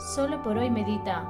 Solo 0.00 0.42
por 0.42 0.56
hoy 0.56 0.70
Medita. 0.70 1.24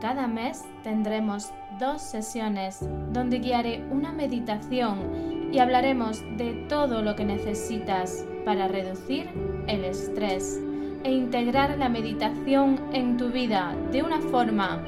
Cada 0.00 0.28
mes 0.28 0.64
tendremos 0.84 1.52
dos 1.80 2.00
sesiones 2.00 2.78
donde 3.12 3.40
guiaré 3.40 3.84
una 3.90 4.12
meditación 4.12 5.50
y 5.52 5.58
hablaremos 5.58 6.22
de 6.36 6.66
todo 6.68 7.02
lo 7.02 7.16
que 7.16 7.24
necesitas 7.24 8.24
para 8.44 8.68
reducir 8.68 9.28
el 9.66 9.84
estrés 9.84 10.60
e 11.02 11.10
integrar 11.10 11.76
la 11.78 11.88
meditación 11.88 12.80
en 12.92 13.16
tu 13.16 13.30
vida 13.30 13.74
de 13.90 14.04
una 14.04 14.20
forma 14.20 14.84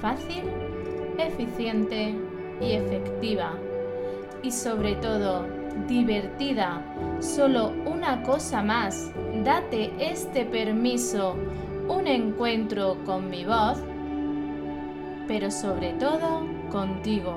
fácil, 0.00 0.42
eficiente 1.18 2.12
y 2.60 2.72
efectiva. 2.72 3.52
Y 4.42 4.50
sobre 4.50 4.96
todo, 4.96 5.46
divertida. 5.86 6.82
Solo 7.20 7.72
una 7.86 8.22
cosa 8.22 8.62
más. 8.62 9.12
Date 9.44 9.92
este 9.98 10.44
permiso. 10.44 11.36
Un 11.88 12.06
encuentro 12.06 12.96
con 13.04 13.28
mi 13.28 13.44
voz, 13.44 13.82
pero 15.26 15.50
sobre 15.50 15.92
todo 15.94 16.46
contigo. 16.70 17.36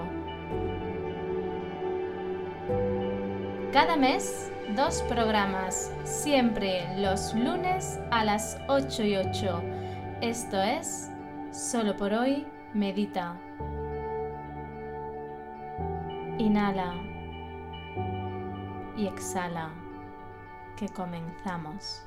Cada 3.71 3.97
mes, 3.97 4.51
dos 4.75 5.01
programas, 5.03 5.91
siempre 6.03 6.87
los 6.97 7.33
lunes 7.33 7.99
a 8.11 8.23
las 8.23 8.57
8 8.67 9.03
y 9.03 9.15
8. 9.17 9.61
Esto 10.21 10.61
es, 10.61 11.11
solo 11.51 11.95
por 11.97 12.13
hoy, 12.13 12.47
medita. 12.73 13.35
Inhala 16.37 16.93
y 18.95 19.07
exhala, 19.07 19.71
que 20.77 20.87
comenzamos. 20.89 22.05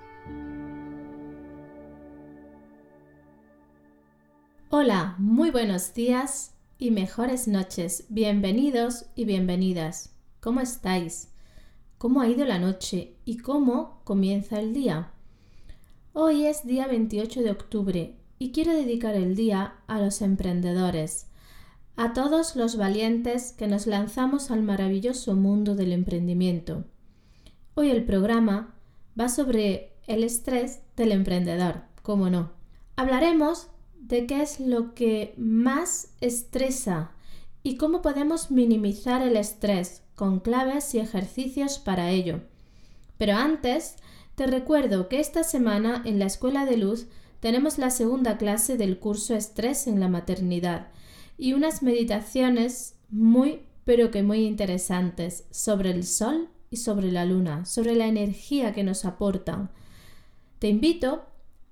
Hola, 4.70 5.14
muy 5.16 5.50
buenos 5.50 5.94
días 5.94 6.52
y 6.78 6.90
mejores 6.90 7.48
noches. 7.48 8.04
Bienvenidos 8.10 9.06
y 9.14 9.24
bienvenidas. 9.24 10.12
¿Cómo 10.40 10.60
estáis? 10.60 11.30
¿Cómo 11.96 12.20
ha 12.20 12.28
ido 12.28 12.44
la 12.44 12.58
noche 12.58 13.14
y 13.24 13.38
cómo 13.38 14.02
comienza 14.04 14.60
el 14.60 14.74
día? 14.74 15.10
Hoy 16.12 16.44
es 16.44 16.66
día 16.66 16.86
28 16.86 17.40
de 17.40 17.50
octubre 17.50 18.16
y 18.38 18.52
quiero 18.52 18.74
dedicar 18.74 19.14
el 19.14 19.36
día 19.36 19.76
a 19.86 20.02
los 20.02 20.20
emprendedores, 20.20 21.28
a 21.96 22.12
todos 22.12 22.54
los 22.54 22.76
valientes 22.76 23.54
que 23.54 23.68
nos 23.68 23.86
lanzamos 23.86 24.50
al 24.50 24.62
maravilloso 24.62 25.34
mundo 25.34 25.76
del 25.76 25.94
emprendimiento. 25.94 26.84
Hoy 27.72 27.88
el 27.88 28.04
programa 28.04 28.74
va 29.18 29.30
sobre 29.30 29.94
el 30.06 30.24
estrés 30.24 30.80
del 30.94 31.12
emprendedor, 31.12 31.84
cómo 32.02 32.28
no. 32.28 32.50
Hablaremos 32.96 33.68
de 34.00 34.26
qué 34.26 34.42
es 34.42 34.60
lo 34.60 34.94
que 34.94 35.34
más 35.36 36.08
estresa 36.20 37.12
y 37.62 37.76
cómo 37.76 38.02
podemos 38.02 38.50
minimizar 38.50 39.22
el 39.22 39.36
estrés 39.36 40.02
con 40.14 40.40
claves 40.40 40.94
y 40.94 40.98
ejercicios 40.98 41.78
para 41.78 42.10
ello. 42.10 42.40
Pero 43.18 43.34
antes, 43.34 43.96
te 44.34 44.46
recuerdo 44.46 45.08
que 45.08 45.20
esta 45.20 45.44
semana 45.44 46.02
en 46.04 46.18
la 46.18 46.26
Escuela 46.26 46.64
de 46.64 46.76
Luz 46.76 47.06
tenemos 47.40 47.78
la 47.78 47.90
segunda 47.90 48.38
clase 48.38 48.76
del 48.76 48.98
curso 48.98 49.34
Estrés 49.34 49.86
en 49.86 50.00
la 50.00 50.08
Maternidad 50.08 50.88
y 51.36 51.52
unas 51.52 51.82
meditaciones 51.82 52.96
muy, 53.10 53.62
pero 53.84 54.10
que 54.10 54.22
muy 54.22 54.44
interesantes 54.44 55.44
sobre 55.50 55.90
el 55.90 56.04
sol 56.04 56.48
y 56.70 56.76
sobre 56.78 57.12
la 57.12 57.24
luna, 57.24 57.64
sobre 57.64 57.94
la 57.94 58.06
energía 58.06 58.72
que 58.72 58.84
nos 58.84 59.04
aportan. 59.04 59.70
Te 60.58 60.68
invito 60.68 61.26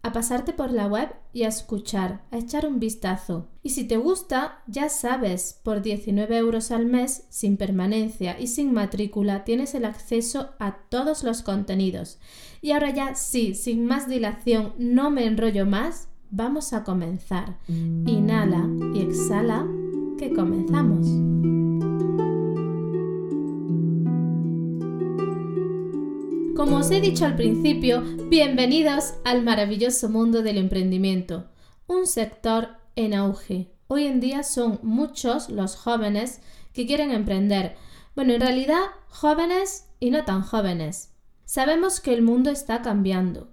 a 0.06 0.12
pasarte 0.12 0.53
por 0.53 0.71
la 0.72 0.87
web 0.87 1.09
y 1.33 1.43
a 1.43 1.49
escuchar, 1.49 2.22
a 2.31 2.39
echar 2.39 2.67
un 2.67 2.81
vistazo. 2.81 3.49
Y 3.62 3.71
si 3.71 3.84
te 3.84 3.97
gusta, 3.97 4.62
ya 4.67 4.89
sabes, 4.89 5.61
por 5.62 5.83
19 5.83 6.37
euros 6.37 6.71
al 6.71 6.87
mes, 6.87 7.25
sin 7.28 7.56
permanencia 7.56 8.39
y 8.41 8.47
sin 8.47 8.72
matrícula, 8.72 9.44
tienes 9.44 9.75
el 9.75 9.84
acceso 9.84 10.50
a 10.59 10.77
todos 10.89 11.25
los 11.25 11.43
contenidos. 11.43 12.19
Y 12.62 12.72
ahora 12.72 12.91
ya 12.91 13.15
sí, 13.15 13.55
sin 13.55 13.84
más 13.84 14.09
dilación, 14.09 14.75
no 14.78 15.11
me 15.11 15.27
enrollo 15.27 15.67
más, 15.67 16.09
Vamos 16.31 16.73
a 16.73 16.84
comenzar. 16.84 17.56
Inhala 17.69 18.69
y 18.94 19.00
exhala, 19.00 19.67
que 20.19 20.33
comenzamos. 20.33 21.56
Como 26.56 26.78
os 26.78 26.91
he 26.91 27.03
dicho 27.03 27.27
al 27.27 27.37
principio, 27.37 28.03
bienvenidos 28.31 29.15
al 29.25 29.43
maravilloso 29.43 30.09
mundo 30.09 30.43
del 30.43 30.56
emprendimiento, 30.56 31.50
un 31.87 32.06
sector 32.06 32.69
en 32.97 33.12
auge. 33.12 33.75
Hoy 33.89 34.06
en 34.06 34.21
día 34.21 34.43
son 34.43 34.81
muchos 34.83 35.50
los 35.50 35.77
jóvenes 35.77 36.41
que 36.72 36.87
quieren 36.87 37.11
emprender. 37.11 37.77
Bueno, 38.15 38.33
en 38.33 38.41
realidad 38.41 38.81
jóvenes 39.09 39.89
y 40.00 40.11
no 40.11 40.25
tan 40.25 40.41
jóvenes. 40.41 41.12
Sabemos 41.44 42.00
que 42.00 42.15
el 42.15 42.22
mundo 42.22 42.50
está 42.50 42.81
cambiando, 42.81 43.50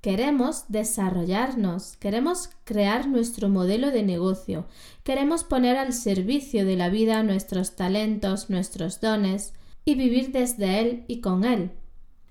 Queremos 0.00 0.66
desarrollarnos, 0.68 1.96
queremos 1.96 2.50
crear 2.64 3.08
nuestro 3.08 3.48
modelo 3.48 3.90
de 3.90 4.04
negocio, 4.04 4.66
queremos 5.02 5.42
poner 5.42 5.76
al 5.76 5.92
servicio 5.92 6.64
de 6.64 6.76
la 6.76 6.90
vida 6.90 7.22
nuestros 7.24 7.74
talentos, 7.74 8.48
nuestros 8.48 9.00
dones 9.00 9.52
y 9.84 9.96
vivir 9.96 10.30
desde 10.30 10.78
él 10.78 11.04
y 11.08 11.20
con 11.20 11.44
él. 11.44 11.72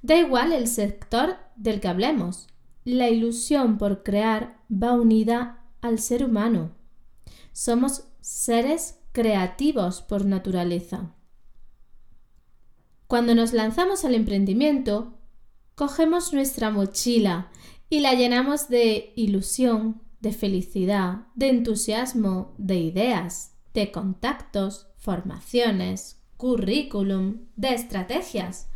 Da 0.05 0.15
igual 0.19 0.53
el 0.53 0.67
sector 0.67 1.37
del 1.55 1.81
que 1.81 1.87
hablemos. 1.87 2.45
La 2.83 3.09
ilusión 3.09 3.79
por 3.79 4.03
crear 4.03 4.61
va 4.71 4.91
unida 4.91 5.63
al 5.81 5.97
ser 5.97 6.23
humano. 6.23 6.75
Somos 7.53 8.03
seres 8.21 8.99
creativos 9.13 10.03
por 10.03 10.23
naturaleza. 10.23 11.15
Cuando 13.07 13.33
nos 13.33 13.51
lanzamos 13.51 14.05
al 14.05 14.13
emprendimiento, 14.13 15.17
cogemos 15.73 16.33
nuestra 16.33 16.69
mochila 16.69 17.49
y 17.89 18.01
la 18.01 18.13
llenamos 18.13 18.69
de 18.69 19.11
ilusión, 19.15 20.03
de 20.19 20.33
felicidad, 20.33 21.25
de 21.33 21.49
entusiasmo, 21.49 22.53
de 22.59 22.75
ideas, 22.75 23.55
de 23.73 23.91
contactos, 23.91 24.85
formaciones, 24.97 26.21
currículum, 26.37 27.47
de 27.55 27.73
estrategias. 27.73 28.69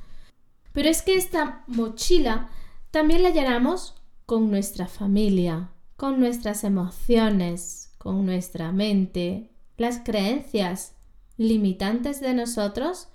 Pero 0.73 0.89
es 0.89 1.01
que 1.01 1.15
esta 1.15 1.63
mochila 1.67 2.49
también 2.91 3.23
la 3.23 3.29
llenamos 3.29 3.95
con 4.25 4.49
nuestra 4.49 4.87
familia, 4.87 5.71
con 5.95 6.19
nuestras 6.19 6.63
emociones, 6.63 7.93
con 7.97 8.25
nuestra 8.25 8.71
mente, 8.71 9.49
las 9.77 9.99
creencias 9.99 10.93
limitantes 11.37 12.19
de 12.19 12.33
nosotros 12.33 13.07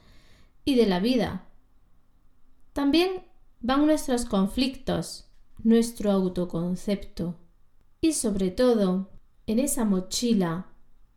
y 0.65 0.75
de 0.77 0.87
la 0.87 1.01
vida. 1.01 1.47
También 2.73 3.25
van 3.61 3.87
nuestros 3.87 4.25
conflictos, 4.25 5.29
nuestro 5.63 6.11
autoconcepto. 6.11 7.37
Y 8.01 8.13
sobre 8.13 8.51
todo 8.51 9.11
en 9.47 9.59
esa 9.59 9.85
mochila 9.85 10.67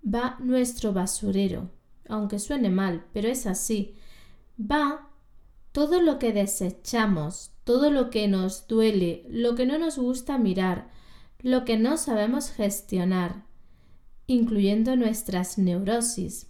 va 0.04 0.38
nuestro 0.39 0.94
basurero, 0.94 1.69
aunque 2.07 2.39
suene 2.39 2.69
mal, 2.69 3.06
pero 3.13 3.28
es 3.28 3.45
así, 3.45 3.95
va 4.60 5.06
todo 5.77 6.01
lo 6.01 6.18
que 6.18 6.33
desechamos, 6.33 7.51
todo 7.63 7.91
lo 7.91 8.09
que 8.09 8.27
nos 8.27 8.65
duele, 8.68 9.24
lo 9.29 9.53
que 9.53 9.68
no 9.68 9.77
nos 9.77 10.00
gusta 10.00 10.39
mirar, 10.39 10.89
lo 11.38 11.65
que 11.65 11.77
no 11.77 11.97
sabemos 11.97 12.50
gestionar, 12.50 13.45
incluyendo 14.25 14.95
nuestras 14.95 15.59
neurosis. 15.59 16.47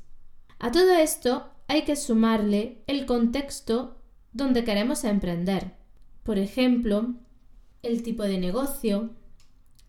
A 0.59 0.71
todo 0.71 0.93
esto 0.93 1.49
hay 1.67 1.81
que 1.83 1.97
sumarle 1.97 2.85
el 2.87 3.05
contexto 3.05 3.97
donde 4.31 4.63
queremos 4.63 5.03
emprender. 5.03 5.73
Por 6.23 6.37
ejemplo, 6.37 7.15
el 7.83 8.03
tipo 8.03 8.23
de 8.23 8.39
negocio, 8.39 9.09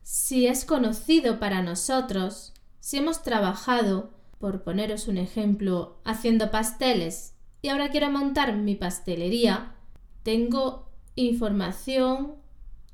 si 0.02 0.48
es 0.48 0.64
conocido 0.64 1.38
para 1.38 1.62
nosotros, 1.62 2.54
si 2.80 2.96
hemos 2.96 3.22
trabajado, 3.22 4.10
por 4.40 4.64
poneros 4.64 5.06
un 5.06 5.16
ejemplo, 5.16 6.00
haciendo 6.04 6.50
pasteles 6.50 7.37
y 7.62 7.68
ahora 7.68 7.90
quiero 7.90 8.10
montar 8.10 8.56
mi 8.56 8.74
pastelería, 8.74 9.74
tengo 10.22 10.88
información, 11.16 12.34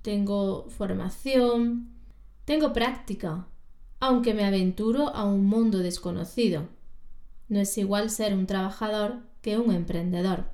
tengo 0.03 0.69
formación, 0.71 1.95
Tengo 2.45 2.75
práctica, 2.75 3.47
aunque 4.01 4.35
me 4.35 4.45
aventuro 4.45 5.09
a 5.09 5.25
un 5.25 5.47
mundo 5.47 5.79
desconocido. 5.79 6.69
No 7.49 7.61
es 7.61 7.79
igual 7.79 8.11
ser 8.11 8.35
un 8.35 8.47
trabajador 8.47 9.21
que 9.41 9.57
un 9.57 9.73
emprendedor. 9.75 10.51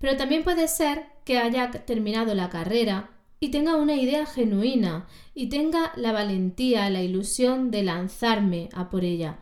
Pero 0.00 0.16
también 0.16 0.42
puede 0.42 0.66
ser 0.66 1.04
que 1.24 1.38
haya 1.38 1.70
terminado 1.70 2.34
la 2.34 2.50
carrera 2.50 3.10
y 3.38 3.50
tenga 3.50 3.76
una 3.76 3.94
idea 3.94 4.26
genuina 4.26 5.06
y 5.34 5.48
tenga 5.48 5.92
la 5.94 6.10
valentía, 6.10 6.90
la 6.90 7.02
ilusión 7.02 7.70
de 7.70 7.84
lanzarme 7.84 8.68
a 8.72 8.90
por 8.90 9.04
ella, 9.04 9.38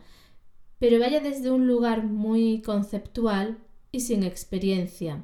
pero 0.77 0.99
vaya 0.99 1.21
desde 1.21 1.49
un 1.49 1.65
lugar 1.65 2.03
muy 2.03 2.61
conceptual 2.61 3.57
y 3.93 4.01
sin 4.01 4.23
experiencia. 4.23 5.23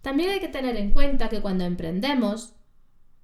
También 0.00 0.30
hay 0.30 0.40
que 0.40 0.48
tener 0.48 0.76
en 0.76 0.92
cuenta 0.92 1.28
que 1.28 1.42
cuando 1.42 1.64
emprendemos 1.64 2.54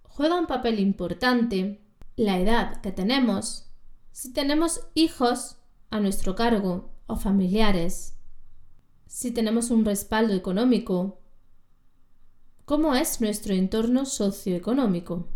juega 0.03 0.39
un 0.39 0.47
papel 0.47 0.81
importante 0.81 1.81
la 2.17 2.39
edad 2.39 2.83
que 2.83 2.93
tenemos, 2.93 3.71
si 4.13 4.33
tenemos 4.33 4.81
hijos 4.95 5.57
a 5.91 6.01
nuestro 6.01 6.35
cargo 6.35 6.91
o 7.07 7.17
familiares, 7.17 8.19
si 9.07 9.31
tenemos 9.31 9.71
un 9.71 9.85
respaldo 9.85 10.35
económico, 10.35 11.21
cómo 12.65 12.97
es 12.97 13.21
nuestro 13.21 13.55
entorno 13.55 14.05
socioeconómico. 14.07 15.29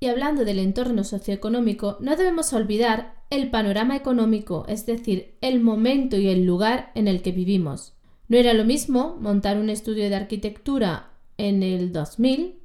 Y 0.00 0.08
hablando 0.08 0.44
del 0.44 0.58
entorno 0.58 1.04
socioeconómico, 1.04 1.98
no 2.00 2.16
debemos 2.16 2.52
olvidar 2.52 3.22
el 3.30 3.50
panorama 3.50 3.94
económico, 3.94 4.64
es 4.66 4.86
decir, 4.86 5.36
el 5.40 5.60
momento 5.60 6.16
y 6.16 6.28
el 6.28 6.44
lugar 6.44 6.90
en 6.96 7.06
el 7.06 7.22
que 7.22 7.30
vivimos. 7.30 7.94
No 8.30 8.36
era 8.36 8.54
lo 8.54 8.64
mismo 8.64 9.16
montar 9.20 9.58
un 9.58 9.68
estudio 9.70 10.08
de 10.08 10.14
arquitectura 10.14 11.10
en 11.36 11.64
el 11.64 11.92
2000 11.92 12.60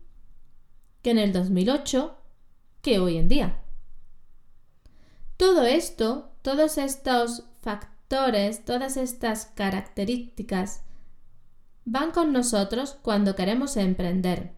que 1.01 1.09
en 1.09 1.17
el 1.17 1.33
2008 1.33 2.15
que 2.83 2.99
hoy 2.99 3.17
en 3.17 3.27
día. 3.27 3.63
Todo 5.37 5.63
esto, 5.63 6.29
todos 6.43 6.77
estos 6.77 7.45
factores, 7.63 8.63
todas 8.63 8.95
estas 8.95 9.47
características 9.55 10.83
van 11.83 12.11
con 12.11 12.31
nosotros 12.31 12.99
cuando 13.01 13.35
queremos 13.35 13.75
emprender. 13.75 14.51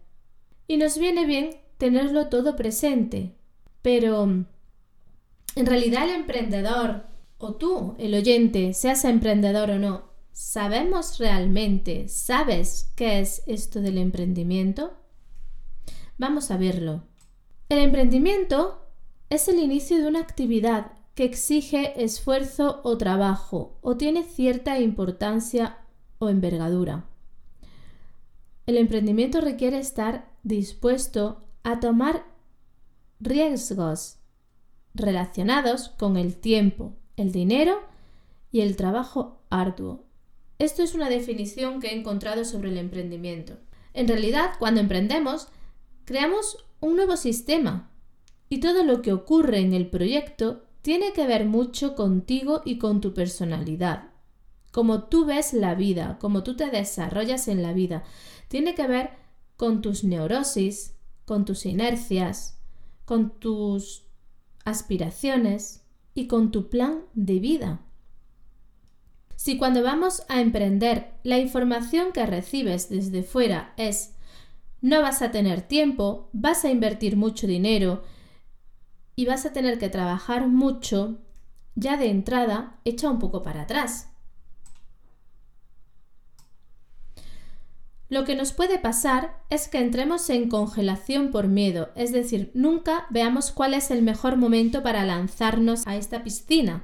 Y 0.66 0.76
nos 0.76 0.98
viene 0.98 1.24
bien 1.24 1.56
tenerlo 1.78 2.28
todo 2.28 2.54
presente. 2.54 3.34
Pero, 3.80 4.24
en 4.24 4.46
realidad 5.56 6.04
el 6.04 6.16
emprendedor, 6.16 7.06
o 7.38 7.54
tú, 7.54 7.94
el 7.98 8.14
oyente, 8.14 8.74
seas 8.74 9.06
emprendedor 9.06 9.70
o 9.70 9.78
no, 9.78 10.07
¿sabemos 10.38 11.18
realmente, 11.18 12.06
sabes 12.06 12.92
qué 12.94 13.18
es 13.18 13.42
esto 13.48 13.80
del 13.80 13.98
emprendimiento? 13.98 14.92
Vamos 16.16 16.52
a 16.52 16.56
verlo. 16.56 17.02
El 17.68 17.78
emprendimiento 17.78 18.86
es 19.30 19.48
el 19.48 19.58
inicio 19.58 19.98
de 19.98 20.06
una 20.06 20.20
actividad 20.20 20.92
que 21.16 21.24
exige 21.24 22.04
esfuerzo 22.04 22.80
o 22.84 22.96
trabajo 22.96 23.80
o 23.80 23.96
tiene 23.96 24.22
cierta 24.22 24.78
importancia 24.78 25.78
o 26.20 26.28
envergadura. 26.28 27.04
El 28.66 28.76
emprendimiento 28.76 29.40
requiere 29.40 29.80
estar 29.80 30.30
dispuesto 30.44 31.42
a 31.64 31.80
tomar 31.80 32.24
riesgos 33.18 34.18
relacionados 34.94 35.88
con 35.88 36.16
el 36.16 36.36
tiempo, 36.36 36.94
el 37.16 37.32
dinero 37.32 37.80
y 38.52 38.60
el 38.60 38.76
trabajo 38.76 39.42
arduo. 39.50 40.07
Esto 40.58 40.82
es 40.82 40.94
una 40.94 41.08
definición 41.08 41.80
que 41.80 41.88
he 41.88 41.96
encontrado 41.96 42.44
sobre 42.44 42.70
el 42.70 42.78
emprendimiento. 42.78 43.58
En 43.94 44.08
realidad, 44.08 44.52
cuando 44.58 44.80
emprendemos, 44.80 45.48
creamos 46.04 46.64
un 46.80 46.96
nuevo 46.96 47.16
sistema 47.16 47.90
y 48.48 48.60
todo 48.60 48.84
lo 48.84 49.02
que 49.02 49.12
ocurre 49.12 49.60
en 49.60 49.72
el 49.72 49.88
proyecto 49.88 50.64
tiene 50.82 51.12
que 51.12 51.26
ver 51.26 51.44
mucho 51.44 51.94
contigo 51.94 52.62
y 52.64 52.78
con 52.78 53.00
tu 53.00 53.12
personalidad, 53.14 54.10
como 54.72 55.04
tú 55.04 55.24
ves 55.24 55.52
la 55.52 55.74
vida, 55.74 56.18
como 56.20 56.42
tú 56.42 56.56
te 56.56 56.70
desarrollas 56.70 57.48
en 57.48 57.62
la 57.62 57.72
vida 57.72 58.04
tiene 58.48 58.74
que 58.74 58.86
ver 58.86 59.10
con 59.56 59.82
tus 59.82 60.04
neurosis, 60.04 60.96
con 61.24 61.44
tus 61.44 61.66
inercias, 61.66 62.58
con 63.04 63.38
tus 63.38 64.06
aspiraciones 64.64 65.84
y 66.14 66.26
con 66.26 66.50
tu 66.50 66.68
plan 66.68 67.04
de 67.14 67.38
vida. 67.38 67.82
Si 69.38 69.56
cuando 69.56 69.84
vamos 69.84 70.24
a 70.28 70.40
emprender 70.40 71.12
la 71.22 71.38
información 71.38 72.10
que 72.10 72.26
recibes 72.26 72.88
desde 72.88 73.22
fuera 73.22 73.72
es 73.76 74.16
no 74.80 75.00
vas 75.00 75.22
a 75.22 75.30
tener 75.30 75.62
tiempo, 75.62 76.28
vas 76.32 76.64
a 76.64 76.70
invertir 76.70 77.16
mucho 77.16 77.46
dinero 77.46 78.02
y 79.14 79.26
vas 79.26 79.46
a 79.46 79.52
tener 79.52 79.78
que 79.78 79.88
trabajar 79.88 80.48
mucho, 80.48 81.18
ya 81.76 81.96
de 81.96 82.10
entrada 82.10 82.80
echa 82.84 83.08
un 83.08 83.20
poco 83.20 83.44
para 83.44 83.62
atrás. 83.62 84.08
Lo 88.08 88.24
que 88.24 88.34
nos 88.34 88.52
puede 88.52 88.80
pasar 88.80 89.40
es 89.50 89.68
que 89.68 89.78
entremos 89.78 90.28
en 90.30 90.48
congelación 90.48 91.30
por 91.30 91.46
miedo, 91.46 91.90
es 91.94 92.10
decir, 92.10 92.50
nunca 92.54 93.06
veamos 93.10 93.52
cuál 93.52 93.74
es 93.74 93.92
el 93.92 94.02
mejor 94.02 94.36
momento 94.36 94.82
para 94.82 95.04
lanzarnos 95.04 95.86
a 95.86 95.94
esta 95.94 96.24
piscina. 96.24 96.82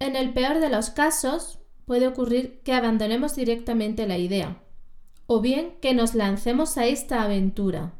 En 0.00 0.16
el 0.16 0.32
peor 0.32 0.60
de 0.60 0.70
los 0.70 0.88
casos, 0.88 1.58
puede 1.84 2.08
ocurrir 2.08 2.62
que 2.62 2.72
abandonemos 2.72 3.36
directamente 3.36 4.08
la 4.08 4.16
idea, 4.16 4.62
o 5.26 5.42
bien 5.42 5.74
que 5.82 5.92
nos 5.92 6.14
lancemos 6.14 6.78
a 6.78 6.86
esta 6.86 7.22
aventura. 7.22 7.92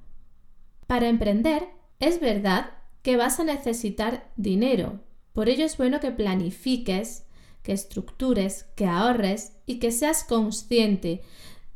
Para 0.87 1.09
emprender, 1.09 1.69
es 1.99 2.19
verdad 2.19 2.71
que 3.03 3.19
vas 3.19 3.39
a 3.39 3.45
necesitar 3.45 4.33
dinero, 4.37 5.01
por 5.35 5.51
ello 5.51 5.67
es 5.67 5.77
bueno 5.77 6.01
que 6.01 6.11
planifiques, 6.11 7.27
que 7.63 7.73
estructures, 7.73 8.65
que 8.77 8.87
ahorres 8.87 9.53
y 9.67 9.79
que 9.79 9.93
seas 9.93 10.25
consciente 10.25 11.21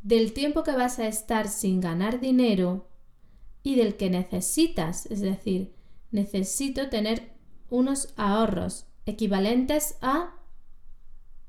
del 0.03 0.33
tiempo 0.33 0.63
que 0.63 0.73
vas 0.73 0.99
a 0.99 1.07
estar 1.07 1.49
sin 1.49 1.83
ganar 1.83 2.21
dinero 2.21 2.89
y 3.63 3.77
del 3.77 3.97
que 3.97 4.09
necesitas, 4.09 5.05
es 5.07 5.21
decir, 5.21 5.75
necesito 6.11 6.89
tener 6.89 7.35
unos 7.69 8.15
ahorros 8.17 8.87
equivalentes 9.07 9.99
a 10.01 10.35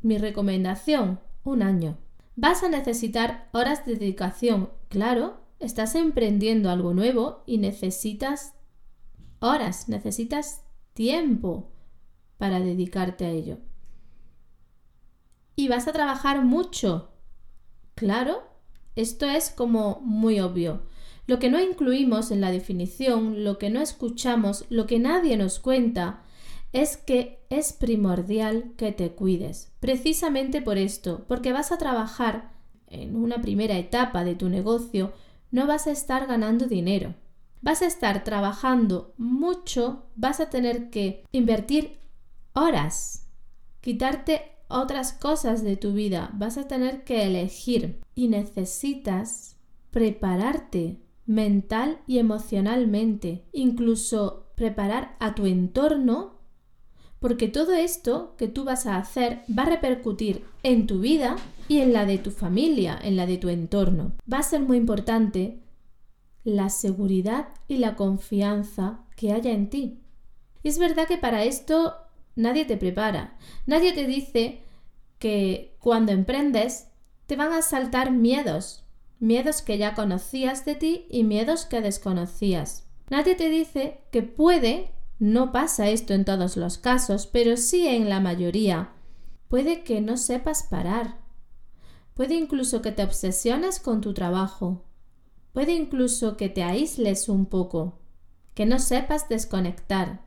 mi 0.02 0.18
recomendación, 0.18 1.19
un 1.44 1.62
año. 1.62 1.98
Vas 2.36 2.63
a 2.63 2.69
necesitar 2.69 3.50
horas 3.54 3.86
de 3.86 3.96
dedicación, 3.96 4.69
claro, 4.90 5.42
estás 5.59 5.95
emprendiendo 5.95 6.69
algo 6.69 6.94
nuevo 6.94 7.44
y 7.45 7.57
necesitas 7.57 8.54
horas, 9.40 9.90
necesitas 9.90 10.64
tiempo 10.94 11.71
para 12.38 12.59
dedicarte 12.59 13.26
a 13.26 13.30
ello. 13.30 13.57
Y 15.56 15.69
vas 15.69 15.88
a 15.88 15.94
trabajar 15.94 16.44
mucho, 16.44 17.16
Claro, 17.95 18.44
esto 18.97 19.26
es 19.26 19.50
como 19.50 20.02
muy 20.04 20.42
obvio. 20.42 20.81
Lo 21.28 21.40
que 21.40 21.50
no 21.50 21.62
incluimos 21.62 22.30
en 22.30 22.42
la 22.42 22.52
definición, 22.52 23.45
lo 23.45 23.57
que 23.57 23.69
no 23.69 23.80
escuchamos, 23.80 24.66
lo 24.69 24.85
que 24.85 25.00
nadie 25.00 25.38
nos 25.38 25.59
cuenta, 25.59 26.21
es 26.76 26.98
que 26.98 27.40
es 27.50 27.72
primordial 27.72 28.74
que 28.76 28.92
te 28.92 29.12
cuides. 29.12 29.72
Precisamente 29.80 30.62
por 30.62 30.78
esto, 30.78 31.24
porque 31.26 31.54
vas 31.54 31.72
a 31.72 31.78
trabajar 31.78 32.52
en 32.88 33.16
una 33.16 33.42
primera 33.42 33.78
etapa 33.78 34.26
de 34.26 34.36
tu 34.36 34.50
negocio, 34.50 35.14
no 35.52 35.68
vas 35.68 35.88
a 35.88 35.92
estar 35.92 36.28
ganando 36.28 36.66
dinero. 36.66 37.16
Vas 37.62 37.82
a 37.82 37.86
estar 37.86 38.26
trabajando 38.26 39.14
mucho, 39.18 40.04
vas 40.18 40.42
a 40.42 40.50
tener 40.50 40.90
que 40.90 41.24
invertir 41.32 41.98
horas, 42.52 43.30
quitarte 43.80 44.42
otras 44.68 45.14
cosas 45.14 45.64
de 45.64 45.78
tu 45.78 45.94
vida, 45.94 46.30
vas 46.34 46.58
a 46.58 46.68
tener 46.68 47.06
que 47.06 47.24
elegir 47.24 48.02
y 48.16 48.28
necesitas 48.28 49.56
prepararte 49.92 51.00
mental 51.26 52.02
y 52.06 52.20
emocionalmente, 52.20 53.46
incluso 53.54 54.52
preparar 54.56 55.16
a 55.20 55.36
tu 55.36 55.46
entorno, 55.46 56.34
porque 57.19 57.48
todo 57.48 57.74
esto 57.74 58.36
que 58.38 58.48
tú 58.48 58.64
vas 58.64 58.86
a 58.86 58.98
hacer 58.98 59.42
va 59.48 59.64
a 59.64 59.69
repercutir 59.69 60.44
en 60.64 60.88
tu 60.88 61.00
vida 61.00 61.36
y 61.68 61.80
en 61.80 61.94
la 61.94 62.06
de 62.06 62.18
tu 62.18 62.31
familia, 62.31 63.00
en 63.02 63.16
la 63.16 63.26
de 63.26 63.38
tu 63.38 63.50
entorno. 63.50 64.14
Va 64.31 64.40
a 64.40 64.44
ser 64.44 64.62
muy 64.62 64.78
importante 64.78 65.60
la 66.44 66.69
seguridad 66.69 67.50
y 67.68 67.78
la 67.78 67.95
confianza 67.95 69.06
que 69.16 69.31
haya 69.31 69.52
en 69.52 69.69
ti. 69.69 70.00
Y 70.62 70.69
es 70.69 70.78
verdad 70.78 71.07
que 71.07 71.18
para 71.18 71.44
esto 71.44 71.95
Nadie 72.36 72.66
te 72.66 72.78
prepara. 72.78 73.38
Nadie 73.66 73.94
te 73.94 74.06
dice 74.06 74.62
que 75.19 75.76
cuando 75.80 76.12
emprendes 76.12 76.88
te 77.28 77.36
van 77.36 77.54
a 77.54 77.62
saltar 77.62 78.12
miedos. 78.12 78.84
Miedos 79.19 79.62
que 79.62 79.78
ya 79.78 79.95
conocías 79.95 80.66
de 80.66 80.76
ti 80.76 81.07
y 81.10 81.24
miedos 81.24 81.66
que 81.66 81.80
desconocías. 81.80 82.86
Nadie 83.10 83.36
te 83.36 83.50
dice 83.50 84.02
que 84.12 84.22
puede, 84.22 84.92
no 85.19 85.52
pasa 85.52 85.90
esto 85.90 86.14
en 86.14 86.26
todos 86.26 86.57
los 86.57 86.78
casos, 86.78 87.28
pero 87.28 87.57
sí 87.57 87.88
en 87.88 88.10
la 88.10 88.19
mayoría. 88.19 88.92
Puede 89.48 89.84
que 89.84 90.02
no 90.02 90.18
sepas 90.18 90.64
parar. 90.64 91.19
Puede 92.14 92.36
incluso 92.36 92.81
que 92.81 92.92
te 92.92 93.04
obsesiones 93.04 93.80
con 93.80 94.02
tu 94.02 94.14
trabajo. 94.14 94.84
Puede 95.54 95.74
incluso 95.74 96.36
que 96.36 96.50
te 96.50 96.64
aísles 96.64 97.30
un 97.30 97.45
poco 97.45 98.00
que 98.54 98.66
no 98.66 98.80
sepas 98.80 99.28
desconectar, 99.28 100.26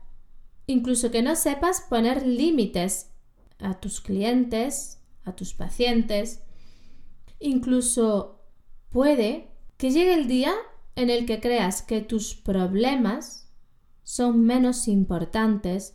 incluso 0.67 1.09
que 1.11 1.23
no 1.23 1.35
sepas 1.35 1.81
poner 1.81 2.25
límites 2.25 3.09
a 3.59 3.79
tus 3.79 4.01
clientes, 4.01 4.99
a 5.25 5.35
tus 5.35 5.53
pacientes. 5.53 6.41
Incluso 7.39 8.39
puede 8.89 9.51
que 9.77 9.91
llegue 9.91 10.13
el 10.13 10.27
día 10.27 10.53
en 10.95 11.09
el 11.09 11.25
que 11.25 11.39
creas 11.39 11.81
que 11.81 12.01
tus 12.01 12.35
problemas 12.35 13.48
son 14.09 14.43
menos 14.43 14.87
importantes 14.87 15.93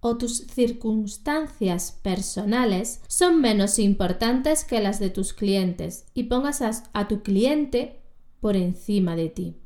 o 0.00 0.18
tus 0.18 0.38
circunstancias 0.38 1.92
personales 2.02 3.00
son 3.06 3.40
menos 3.40 3.78
importantes 3.78 4.64
que 4.64 4.80
las 4.80 4.98
de 4.98 5.10
tus 5.10 5.34
clientes 5.34 6.08
y 6.14 6.24
pongas 6.24 6.62
a, 6.92 7.06
tu 7.06 7.22
cliente 7.22 8.02
por 8.40 8.56
encima 8.56 9.14
de 9.14 9.28
ti. 9.28 9.56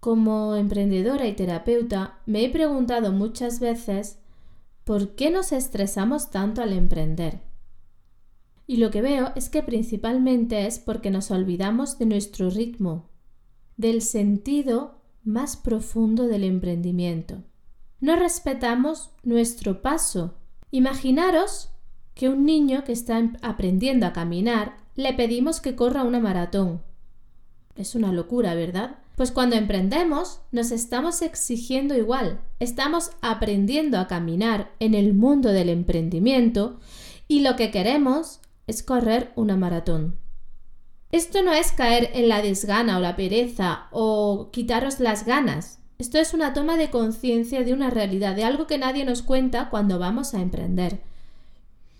Como 0.00 0.56
emprendedora 0.56 1.26
y 1.26 1.34
terapeuta 1.34 2.20
me 2.24 2.46
he 2.46 2.48
preguntado 2.48 3.12
muchas 3.12 3.60
veces 3.60 4.16
por 4.84 5.16
qué 5.16 5.30
nos 5.30 5.52
estresamos 5.52 6.30
tanto 6.30 6.62
al 6.62 6.72
emprender. 6.72 7.42
Y 8.66 8.78
lo 8.78 8.90
que 8.90 9.02
veo 9.02 9.32
es 9.36 9.50
que 9.50 9.62
principalmente 9.62 10.66
es 10.66 10.78
porque 10.78 11.10
nos 11.10 11.30
olvidamos 11.30 11.98
de 11.98 12.06
nuestro 12.06 12.48
ritmo, 12.48 13.10
del 13.76 14.00
sentido 14.00 14.97
más 15.28 15.56
profundo 15.56 16.26
del 16.26 16.44
emprendimiento 16.44 17.42
no 18.00 18.16
respetamos 18.16 19.10
nuestro 19.22 19.82
paso. 19.82 20.34
Imaginaros 20.70 21.70
que 22.14 22.28
un 22.28 22.44
niño 22.44 22.84
que 22.84 22.92
está 22.92 23.18
em, 23.18 23.36
aprendiendo 23.42 24.06
a 24.06 24.12
caminar 24.12 24.76
le 24.94 25.12
pedimos 25.14 25.60
que 25.60 25.74
corra 25.74 26.04
una 26.04 26.20
maratón. 26.20 26.82
Es 27.76 27.94
una 27.94 28.12
locura, 28.12 28.54
¿verdad? 28.54 28.98
Pues 29.16 29.32
cuando 29.32 29.56
emprendemos 29.56 30.40
nos 30.52 30.70
estamos 30.70 31.22
exigiendo 31.22 31.96
igual, 31.96 32.40
estamos 32.60 33.10
aprendiendo 33.20 33.98
a 33.98 34.06
caminar 34.06 34.72
en 34.78 34.94
el 34.94 35.14
mundo 35.14 35.50
del 35.50 35.68
emprendimiento 35.68 36.78
y 37.26 37.40
lo 37.40 37.56
que 37.56 37.70
queremos 37.70 38.40
es 38.66 38.82
correr 38.82 39.32
una 39.34 39.56
maratón. 39.56 40.16
Esto 41.10 41.42
no 41.42 41.52
es 41.52 41.72
caer 41.72 42.10
en 42.14 42.28
la 42.28 42.42
desgana 42.42 42.98
o 42.98 43.00
la 43.00 43.16
pereza 43.16 43.88
o 43.90 44.50
quitaros 44.52 45.00
las 45.00 45.24
ganas. 45.24 45.78
Esto 45.98 46.18
es 46.18 46.34
una 46.34 46.52
toma 46.52 46.76
de 46.76 46.90
conciencia 46.90 47.64
de 47.64 47.72
una 47.72 47.90
realidad, 47.90 48.36
de 48.36 48.44
algo 48.44 48.66
que 48.66 48.78
nadie 48.78 49.04
nos 49.04 49.22
cuenta 49.22 49.70
cuando 49.70 49.98
vamos 49.98 50.34
a 50.34 50.40
emprender. 50.40 51.00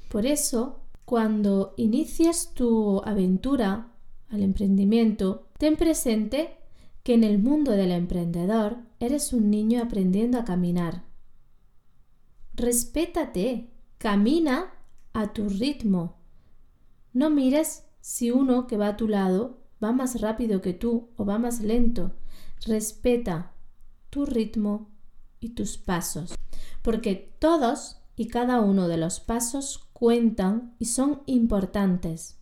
Por 0.08 0.26
eso, 0.26 0.80
cuando 1.04 1.74
inicies 1.76 2.52
tu 2.54 3.02
aventura 3.04 3.88
al 4.28 4.42
emprendimiento, 4.42 5.48
ten 5.58 5.76
presente 5.76 6.58
que 7.02 7.14
en 7.14 7.24
el 7.24 7.38
mundo 7.38 7.72
del 7.72 7.92
emprendedor 7.92 8.76
eres 9.00 9.32
un 9.32 9.50
niño 9.50 9.82
aprendiendo 9.82 10.38
a 10.38 10.44
caminar. 10.44 11.02
Respétate, 12.54 13.70
camina 13.96 14.70
a 15.14 15.32
tu 15.32 15.48
ritmo. 15.48 16.18
No 17.14 17.30
mires 17.30 17.87
si 18.08 18.30
uno 18.30 18.66
que 18.66 18.78
va 18.78 18.88
a 18.88 18.96
tu 18.96 19.06
lado 19.06 19.58
va 19.84 19.92
más 19.92 20.22
rápido 20.22 20.62
que 20.62 20.72
tú 20.72 21.10
o 21.18 21.26
va 21.26 21.38
más 21.38 21.60
lento. 21.60 22.14
Respeta, 22.64 23.52
tu 24.08 24.24
ritmo 24.24 24.88
y 25.40 25.50
tus 25.50 25.76
pasos, 25.76 26.34
porque 26.80 27.34
todos 27.38 28.00
y 28.16 28.28
cada 28.28 28.62
uno 28.62 28.88
de 28.88 28.96
los 28.96 29.20
pasos 29.20 29.90
cuentan 29.92 30.74
y 30.78 30.86
son 30.86 31.20
importantes. 31.26 32.38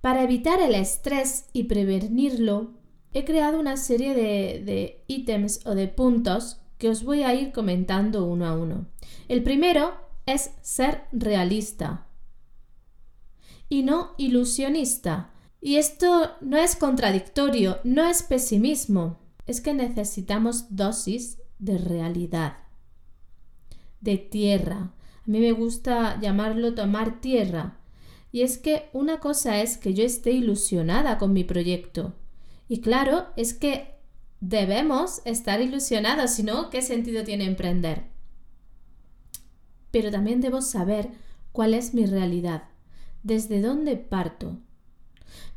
Para 0.00 0.24
evitar 0.24 0.60
el 0.60 0.74
estrés 0.74 1.48
y 1.52 1.64
prevenirlo, 1.64 2.72
he 3.12 3.24
creado 3.24 3.60
una 3.60 3.76
serie 3.76 4.14
de, 4.14 4.64
de 4.64 5.04
ítems 5.06 5.64
o 5.64 5.76
de 5.76 5.86
puntos 5.86 6.60
que 6.76 6.88
os 6.88 7.04
voy 7.04 7.22
a 7.22 7.32
ir 7.34 7.52
comentando 7.52 8.24
uno 8.24 8.46
a 8.46 8.58
uno. 8.58 8.88
El 9.28 9.44
primero 9.44 9.92
es 10.26 10.50
ser 10.60 11.04
realista 11.12 12.07
y 13.68 13.82
no 13.82 14.14
ilusionista. 14.18 15.30
Y 15.60 15.76
esto 15.76 16.32
no 16.40 16.56
es 16.56 16.76
contradictorio, 16.76 17.78
no 17.84 18.06
es 18.08 18.22
pesimismo 18.22 19.18
es 19.48 19.62
que 19.62 19.74
necesitamos 19.74 20.76
dosis 20.76 21.38
de 21.58 21.78
realidad, 21.78 22.58
de 24.00 24.18
tierra. 24.18 24.76
A 24.76 25.24
mí 25.24 25.40
me 25.40 25.52
gusta 25.52 26.20
llamarlo 26.20 26.74
tomar 26.74 27.20
tierra. 27.20 27.78
Y 28.30 28.42
es 28.42 28.58
que 28.58 28.90
una 28.92 29.20
cosa 29.20 29.62
es 29.62 29.78
que 29.78 29.94
yo 29.94 30.04
esté 30.04 30.32
ilusionada 30.32 31.16
con 31.16 31.32
mi 31.32 31.44
proyecto. 31.44 32.14
Y 32.68 32.82
claro, 32.82 33.28
es 33.36 33.54
que 33.54 33.94
debemos 34.40 35.22
estar 35.24 35.62
ilusionados, 35.62 36.32
si 36.32 36.42
no, 36.42 36.68
¿qué 36.68 36.82
sentido 36.82 37.24
tiene 37.24 37.46
emprender? 37.46 38.04
Pero 39.90 40.10
también 40.10 40.42
debo 40.42 40.60
saber 40.60 41.08
cuál 41.52 41.72
es 41.72 41.94
mi 41.94 42.04
realidad, 42.04 42.64
desde 43.28 43.60
dónde 43.60 43.96
parto. 43.96 44.56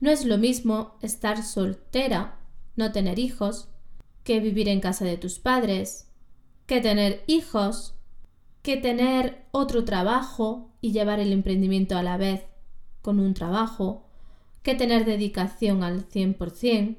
No 0.01 0.11
es 0.11 0.25
lo 0.25 0.37
mismo 0.37 0.97
estar 1.01 1.41
soltera, 1.41 2.37
no 2.75 2.91
tener 2.91 3.17
hijos, 3.17 3.69
que 4.23 4.39
vivir 4.39 4.67
en 4.67 4.81
casa 4.81 5.05
de 5.05 5.17
tus 5.17 5.39
padres, 5.39 6.11
que 6.67 6.81
tener 6.81 7.23
hijos, 7.27 7.95
que 8.61 8.77
tener 8.77 9.45
otro 9.51 9.85
trabajo 9.85 10.69
y 10.81 10.91
llevar 10.91 11.19
el 11.19 11.31
emprendimiento 11.31 11.97
a 11.97 12.03
la 12.03 12.17
vez 12.17 12.43
con 13.01 13.19
un 13.19 13.33
trabajo, 13.33 14.05
que 14.61 14.75
tener 14.75 15.05
dedicación 15.05 15.81
al 15.81 16.07
100%. 16.07 16.97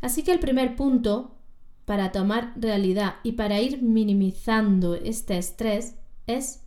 Así 0.00 0.22
que 0.22 0.32
el 0.32 0.40
primer 0.40 0.76
punto 0.76 1.36
para 1.84 2.10
tomar 2.10 2.54
realidad 2.56 3.16
y 3.22 3.32
para 3.32 3.60
ir 3.60 3.82
minimizando 3.82 4.94
este 4.94 5.36
estrés 5.36 5.96
es 6.26 6.62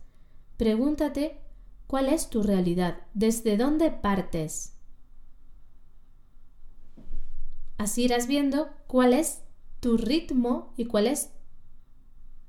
pregúntate 0.56 1.40
cuál 1.88 2.10
es 2.10 2.30
tu 2.30 2.44
realidad, 2.44 2.98
desde 3.14 3.56
dónde 3.56 3.90
partes. 3.90 4.74
Así 7.78 8.04
irás 8.04 8.28
viendo 8.28 8.68
cuál 8.86 9.14
es 9.14 9.40
tu 9.80 9.96
ritmo 9.96 10.74
y 10.76 10.84
cuál 10.84 11.06
es 11.08 11.30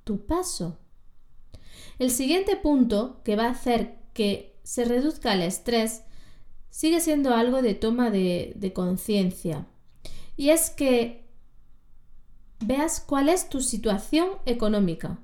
tu 0.04 0.26
paso. 0.26 0.78
El 2.00 2.12
siguiente 2.12 2.58
punto 2.58 3.22
que 3.24 3.36
va 3.36 3.46
a 3.46 3.52
hacer 3.52 3.98
que 4.14 4.60
se 4.64 4.84
reduzca 4.86 5.34
el 5.34 5.42
estrés 5.42 6.04
sigue 6.70 7.00
siendo 7.00 7.34
algo 7.34 7.62
de 7.62 7.76
toma 7.76 8.12
de, 8.12 8.54
de 8.56 8.74
conciencia. 8.74 9.68
Y 10.36 10.50
es 10.50 10.70
que 10.70 11.30
veas 12.60 13.00
cuál 13.00 13.30
es 13.30 13.50
tu 13.50 13.62
situación 13.62 14.30
económica. 14.46 15.20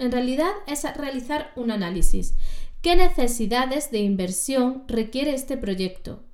En 0.00 0.10
realidad 0.10 0.50
es 0.66 0.82
realizar 0.96 1.52
un 1.54 1.70
análisis. 1.70 2.34
¿Qué 2.82 2.96
necesidades 2.96 3.92
de 3.92 3.98
inversión 3.98 4.82
requiere 4.88 5.34
este 5.34 5.56
proyecto? 5.56 6.24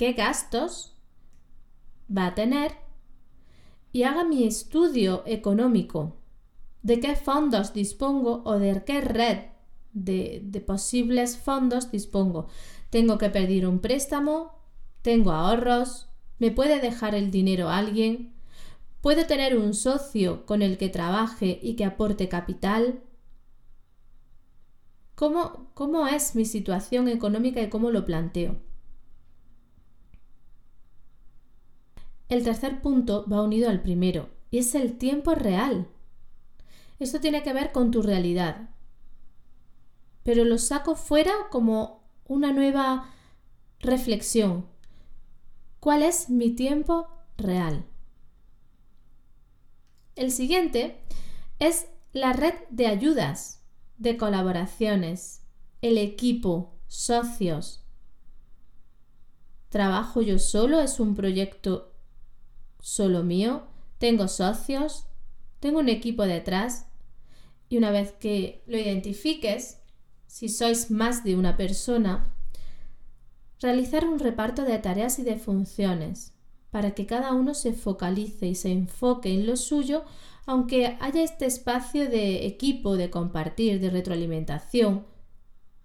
qué 0.00 0.14
gastos 0.14 0.94
va 2.08 2.28
a 2.28 2.34
tener 2.34 2.72
y 3.92 4.04
haga 4.04 4.24
mi 4.24 4.44
estudio 4.44 5.22
económico 5.26 6.16
de 6.82 7.00
qué 7.00 7.16
fondos 7.16 7.74
dispongo 7.74 8.40
o 8.46 8.58
de 8.58 8.82
qué 8.86 9.02
red 9.02 9.40
de, 9.92 10.64
posibles 10.66 11.36
fondos 11.36 11.90
dispongo. 11.90 12.46
Tengo 12.88 13.18
que 13.18 13.28
pedir 13.28 13.66
un 13.66 13.80
préstamo, 13.80 14.52
tengo 15.02 15.32
ahorros, 15.32 16.08
me 16.38 16.50
puede 16.50 16.80
dejar 16.80 17.14
el 17.14 17.30
dinero 17.30 17.68
alguien, 17.68 18.32
puedo 19.00 19.26
tener 19.26 19.56
un 19.56 19.74
socio 19.74 20.44
con 20.46 20.62
el 20.62 20.78
que 20.78 20.88
trabaje 20.88 21.58
y 21.62 21.74
que 21.76 21.84
aporte 21.84 22.28
capital. 22.28 23.02
¿Cómo, 25.14 25.70
cómo 25.74 26.06
es 26.06 26.34
mi 26.34 26.44
situación 26.44 27.08
económica 27.08 27.60
y 27.60 27.68
cómo 27.68 27.90
lo 27.90 28.04
planteo? 28.04 28.56
El 32.28 32.44
tercer 32.44 32.80
punto 32.80 33.26
va 33.30 33.42
unido 33.42 33.68
al 33.68 33.82
primero 33.82 34.30
y 34.50 34.58
es 34.58 34.74
el 34.74 34.98
tiempo 34.98 35.34
real. 35.34 35.88
Esto 36.98 37.18
tiene 37.20 37.42
que 37.42 37.52
ver 37.52 37.72
con 37.72 37.90
tu 37.90 38.02
realidad. 38.02 38.70
Pero 40.22 40.44
lo 40.44 40.58
saco 40.58 40.94
fuera 40.94 41.32
como 41.50 42.04
una 42.26 42.52
nueva 42.52 43.10
reflexión. 43.80 44.66
¿Cuál 45.80 46.02
es 46.02 46.28
mi 46.28 46.50
tiempo 46.50 47.08
real? 47.36 47.89
El 50.20 50.32
siguiente 50.32 50.98
es 51.60 51.86
la 52.12 52.34
red 52.34 52.52
de 52.68 52.86
ayudas, 52.86 53.62
de 53.96 54.18
colaboraciones, 54.18 55.40
el 55.80 55.96
equipo, 55.96 56.74
socios. 56.88 57.86
¿Trabajo 59.70 60.20
yo 60.20 60.38
solo? 60.38 60.82
¿Es 60.82 61.00
un 61.00 61.14
proyecto 61.14 61.94
solo 62.80 63.22
mío, 63.22 63.62
tengo 63.96 64.28
socios, 64.28 65.06
tengo 65.58 65.78
un 65.78 65.88
equipo 65.88 66.24
detrás 66.24 66.84
y 67.70 67.78
una 67.78 67.90
vez 67.90 68.12
que 68.12 68.62
lo 68.66 68.76
identifiques, 68.76 69.78
si 70.26 70.50
sois 70.50 70.90
más 70.90 71.24
de 71.24 71.34
una 71.34 71.56
persona, 71.56 72.34
realizar 73.58 74.04
un 74.04 74.18
reparto 74.18 74.64
de 74.64 74.78
tareas 74.80 75.18
y 75.18 75.22
de 75.22 75.36
funciones. 75.36 76.34
Para 76.70 76.92
que 76.92 77.06
cada 77.06 77.32
uno 77.32 77.54
se 77.54 77.72
focalice 77.72 78.46
y 78.46 78.54
se 78.54 78.70
enfoque 78.70 79.32
en 79.32 79.46
lo 79.46 79.56
suyo, 79.56 80.04
aunque 80.46 80.96
haya 81.00 81.22
este 81.22 81.46
espacio 81.46 82.08
de 82.08 82.46
equipo, 82.46 82.96
de 82.96 83.10
compartir, 83.10 83.80
de 83.80 83.90
retroalimentación. 83.90 85.04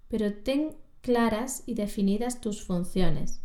Pero 0.08 0.34
ten 0.34 0.76
claras 1.02 1.64
y 1.66 1.74
definidas 1.74 2.42
tus 2.42 2.64
funciones. 2.64 3.42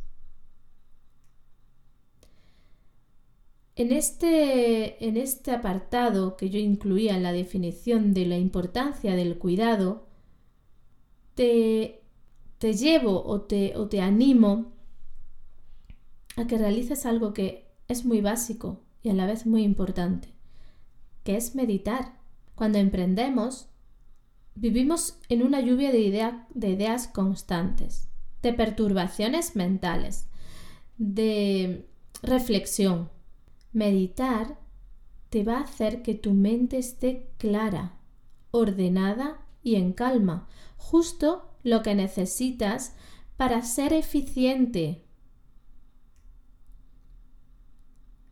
En 3.76 3.92
este, 3.92 5.06
en 5.06 5.16
este 5.16 5.52
apartado 5.52 6.36
que 6.36 6.50
yo 6.50 6.58
incluía 6.58 7.16
en 7.16 7.22
la 7.22 7.32
definición 7.32 8.12
de 8.12 8.26
la 8.26 8.36
importancia 8.36 9.16
del 9.16 9.38
cuidado, 9.38 10.06
te, 11.34 12.02
te 12.58 12.74
llevo 12.74 13.24
o 13.24 13.40
te, 13.40 13.74
o 13.76 13.88
te 13.88 14.02
animo 14.02 14.72
a 16.40 16.46
que 16.46 16.58
realices 16.58 17.06
algo 17.06 17.32
que 17.32 17.68
es 17.88 18.04
muy 18.04 18.20
básico 18.20 18.80
y 19.02 19.10
a 19.10 19.14
la 19.14 19.26
vez 19.26 19.46
muy 19.46 19.62
importante, 19.62 20.34
que 21.24 21.36
es 21.36 21.54
meditar. 21.54 22.18
Cuando 22.54 22.78
emprendemos, 22.78 23.68
vivimos 24.54 25.18
en 25.28 25.42
una 25.42 25.60
lluvia 25.60 25.92
de, 25.92 26.32
de 26.54 26.68
ideas 26.70 27.08
constantes, 27.08 28.08
de 28.42 28.52
perturbaciones 28.52 29.56
mentales, 29.56 30.28
de 30.98 31.86
reflexión, 32.22 33.10
Meditar 33.72 34.58
te 35.28 35.44
va 35.44 35.58
a 35.58 35.62
hacer 35.62 36.02
que 36.02 36.14
tu 36.14 36.34
mente 36.34 36.76
esté 36.76 37.30
clara, 37.38 38.00
ordenada 38.50 39.46
y 39.62 39.76
en 39.76 39.92
calma, 39.92 40.48
justo 40.76 41.48
lo 41.62 41.82
que 41.82 41.94
necesitas 41.94 42.94
para 43.36 43.62
ser 43.62 43.92
eficiente. 43.92 45.04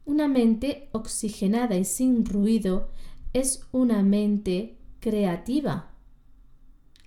Una 0.08 0.26
mente 0.26 0.88
oxigenada 0.92 1.76
y 1.76 1.84
sin 1.84 2.24
ruido 2.24 2.88
es 3.34 3.66
una 3.72 4.02
mente 4.02 4.78
creativa. 5.00 5.90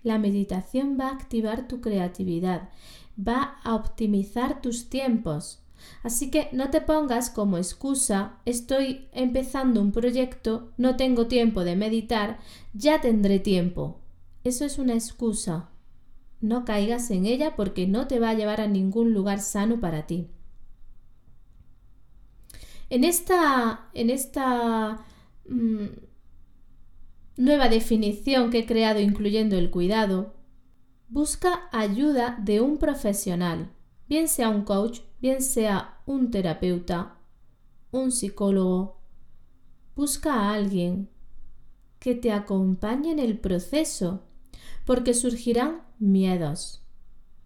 La 0.04 0.20
meditación 0.20 1.00
va 1.00 1.08
a 1.08 1.14
activar 1.14 1.68
tu 1.68 1.82
creatividad, 1.82 2.70
va 3.18 3.56
a 3.64 3.74
optimizar 3.74 4.62
tus 4.62 4.88
tiempos, 4.88 5.64
Así 6.04 6.30
que 6.30 6.48
no 6.52 6.70
te 6.70 6.80
pongas 6.80 7.32
como 7.32 7.58
excusa 7.58 8.38
estoy 8.46 9.08
empezando 9.14 9.82
un 9.82 9.92
proyecto, 9.92 10.72
no 10.78 10.96
tengo 10.96 11.26
tiempo 11.26 11.64
de 11.64 11.76
meditar, 11.76 12.38
ya 12.76 13.02
tendré 13.02 13.40
tiempo. 13.40 14.00
Eso 14.44 14.64
es 14.64 14.78
una 14.78 14.94
excusa. 14.94 15.72
No 16.40 16.66
caigas 16.66 17.10
en 17.10 17.26
ella 17.26 17.56
porque 17.56 17.88
no 17.88 18.06
te 18.06 18.20
va 18.20 18.30
a 18.30 18.36
llevar 18.36 18.62
a 18.62 18.68
ningún 18.68 19.12
lugar 19.12 19.42
sano 19.42 19.80
para 19.80 20.06
ti. 20.06 20.28
En 22.92 23.06
esta, 23.06 23.90
en 23.94 24.10
esta 24.10 25.06
mm, 25.48 25.86
nueva 27.38 27.70
definición 27.70 28.52
que 28.52 28.60
he 28.60 28.66
creado 28.66 29.00
incluyendo 29.00 29.58
el 29.58 29.72
cuidado, 29.72 30.34
busca 31.08 31.70
ayuda 31.72 32.38
de 32.44 32.60
un 32.60 32.78
profesional, 32.80 33.72
bien 34.10 34.28
sea 34.28 34.50
un 34.50 34.66
coach 34.66 35.00
bien 35.22 35.42
sea 35.42 36.02
un 36.06 36.32
terapeuta, 36.32 37.16
un 37.92 38.12
psicólogo, 38.12 39.00
busca 39.96 40.34
a 40.34 40.54
alguien 40.54 41.10
que 42.00 42.14
te 42.14 42.34
acompañe 42.34 43.12
en 43.12 43.20
el 43.20 43.40
proceso, 43.40 44.24
porque 44.86 45.14
surgirán 45.14 45.84
miedos. 45.98 46.84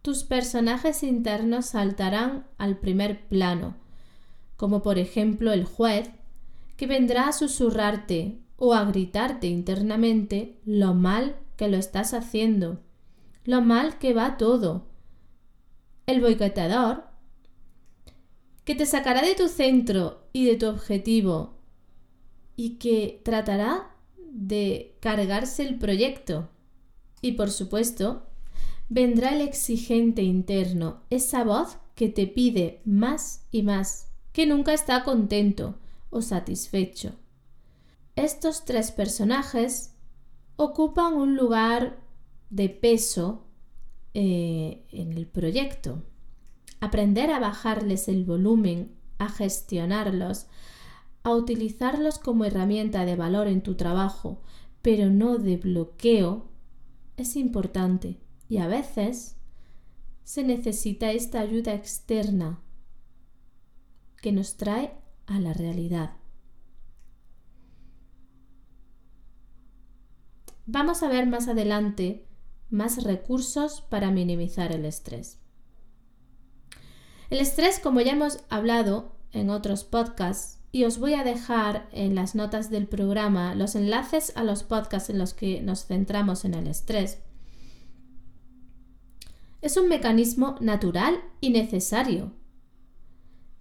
Tus 0.01 0.23
personajes 0.23 1.03
internos 1.03 1.67
saltarán 1.67 2.47
al 2.57 2.79
primer 2.79 3.27
plano, 3.27 3.75
como 4.57 4.81
por 4.81 4.97
ejemplo 4.97 5.51
el 5.53 5.65
juez, 5.65 6.09
que 6.77 6.87
vendrá 6.87 7.27
a 7.27 7.33
susurrarte 7.33 8.39
o 8.57 8.73
a 8.73 8.83
gritarte 8.85 9.47
internamente 9.47 10.59
lo 10.65 10.93
mal 10.93 11.37
que 11.57 11.67
lo 11.67 11.77
estás 11.77 12.13
haciendo, 12.13 12.79
lo 13.43 13.61
mal 13.61 13.97
que 13.97 14.13
va 14.13 14.37
todo. 14.37 14.87
El 16.05 16.21
boicoteador 16.21 17.05
que 18.63 18.75
te 18.75 18.85
sacará 18.85 19.21
de 19.21 19.35
tu 19.35 19.47
centro 19.47 20.27
y 20.33 20.45
de 20.45 20.57
tu 20.57 20.67
objetivo 20.67 21.55
y 22.55 22.71
que 22.77 23.21
tratará 23.23 23.95
de 24.17 24.97
cargarse 24.99 25.63
el 25.63 25.77
proyecto. 25.77 26.49
Y 27.21 27.33
por 27.33 27.51
supuesto, 27.51 28.27
vendrá 28.89 29.35
el 29.35 29.41
exigente 29.41 30.23
interno, 30.23 31.01
esa 31.09 31.43
voz 31.43 31.77
que 31.95 32.09
te 32.09 32.27
pide 32.27 32.81
más 32.85 33.45
y 33.51 33.63
más, 33.63 34.09
que 34.35 34.45
nunca 34.45 34.73
está 34.73 35.05
contento 35.05 35.75
o 36.09 36.21
satisfecho. 36.21 37.13
Estos 38.17 38.65
tres 38.65 38.91
personajes 38.91 39.93
ocupan 40.57 41.13
un 41.13 41.37
lugar 41.37 42.01
de 42.49 42.67
peso 42.67 43.45
eh, 44.13 44.83
en 44.91 45.13
el 45.13 45.25
proyecto 45.25 46.03
aprender 46.81 47.31
a 47.31 47.39
bajarles 47.39 48.09
el 48.09 48.25
volumen, 48.25 48.93
a 49.19 49.29
gestionarlos, 49.29 50.47
a 51.23 51.31
utilizarlos 51.31 52.19
como 52.19 52.43
herramienta 52.43 53.05
de 53.05 53.15
valor 53.15 53.47
en 53.47 53.61
tu 53.61 53.75
trabajo, 53.75 54.41
pero 54.81 55.09
no 55.09 55.37
de 55.37 55.55
bloqueo, 55.55 56.49
es 57.15 57.37
importante 57.37 58.19
y 58.49 58.57
a 58.57 58.67
veces 58.67 59.37
se 60.25 60.43
necesita 60.43 61.13
esta 61.13 61.39
ayuda 61.39 61.73
externa 61.73 62.59
que 64.25 64.31
nos 64.31 64.57
trae 64.57 64.91
a 65.27 65.39
la 65.39 65.53
realidad. 65.53 66.13
Vamos 70.65 71.03
a 71.03 71.09
ver 71.09 71.27
más 71.27 71.47
adelante 71.47 72.25
más 72.71 73.03
recursos 73.03 73.81
para 73.81 74.09
minimizar 74.09 74.71
el 74.71 74.85
estrés. 74.85 75.37
El 77.29 77.37
estrés, 77.37 77.77
como 77.77 78.01
ya 78.01 78.13
hemos 78.13 78.39
hablado 78.49 79.15
en 79.31 79.51
otros 79.51 79.83
podcasts, 79.83 80.59
y 80.71 80.85
os 80.85 80.97
voy 80.97 81.13
a 81.13 81.23
dejar 81.23 81.87
en 81.91 82.15
las 82.15 82.33
notas 82.33 82.71
del 82.71 82.87
programa 82.87 83.53
los 83.53 83.75
enlaces 83.75 84.35
a 84.35 84.43
los 84.43 84.63
podcasts 84.63 85.11
en 85.11 85.19
los 85.19 85.35
que 85.35 85.61
nos 85.61 85.85
centramos 85.85 86.45
en 86.45 86.55
el 86.55 86.65
estrés. 86.65 87.19
Es 89.61 89.77
un 89.77 89.87
mecanismo 89.87 90.55
natural 90.61 91.21
y 91.41 91.51
necesario. 91.51 92.33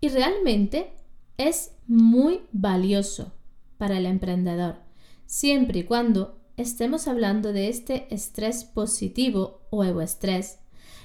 Y 0.05 0.11
realmente 0.11 0.93
es 1.39 1.71
muy 1.87 2.43
valioso 2.53 3.33
para 3.79 3.97
el 3.97 4.05
emprendedor, 4.05 4.77
siempre 5.25 5.79
y 5.79 5.85
cuando 5.85 6.39
estemos 6.59 7.09
hablando 7.09 7.55
de 7.55 7.71
este 7.71 8.15
estrés 8.15 8.65
positivo 8.65 9.63
o 9.71 9.83
estrés 10.03 10.59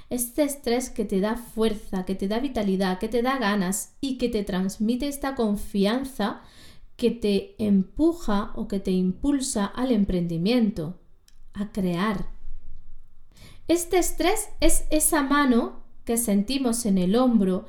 este 0.09 0.43
estrés 0.43 0.89
que 0.89 1.05
te 1.05 1.21
da 1.21 1.37
fuerza, 1.37 2.03
que 2.03 2.13
te 2.13 2.27
da 2.27 2.39
vitalidad, 2.39 2.99
que 2.99 3.07
te 3.07 3.21
da 3.21 3.37
ganas 3.37 3.95
y 4.01 4.17
que 4.17 4.27
te 4.27 4.43
transmite 4.43 5.07
esta 5.07 5.33
confianza 5.33 6.41
que 6.97 7.09
te 7.09 7.55
empuja 7.57 8.51
o 8.55 8.67
que 8.67 8.81
te 8.81 8.91
impulsa 8.91 9.65
al 9.65 9.93
emprendimiento, 9.93 10.99
a 11.53 11.71
crear. 11.71 12.27
Este 13.69 13.97
estrés 13.97 14.49
es 14.59 14.83
esa 14.89 15.23
mano 15.23 15.83
que 16.03 16.17
sentimos 16.17 16.85
en 16.85 16.97
el 16.97 17.15
hombro 17.15 17.65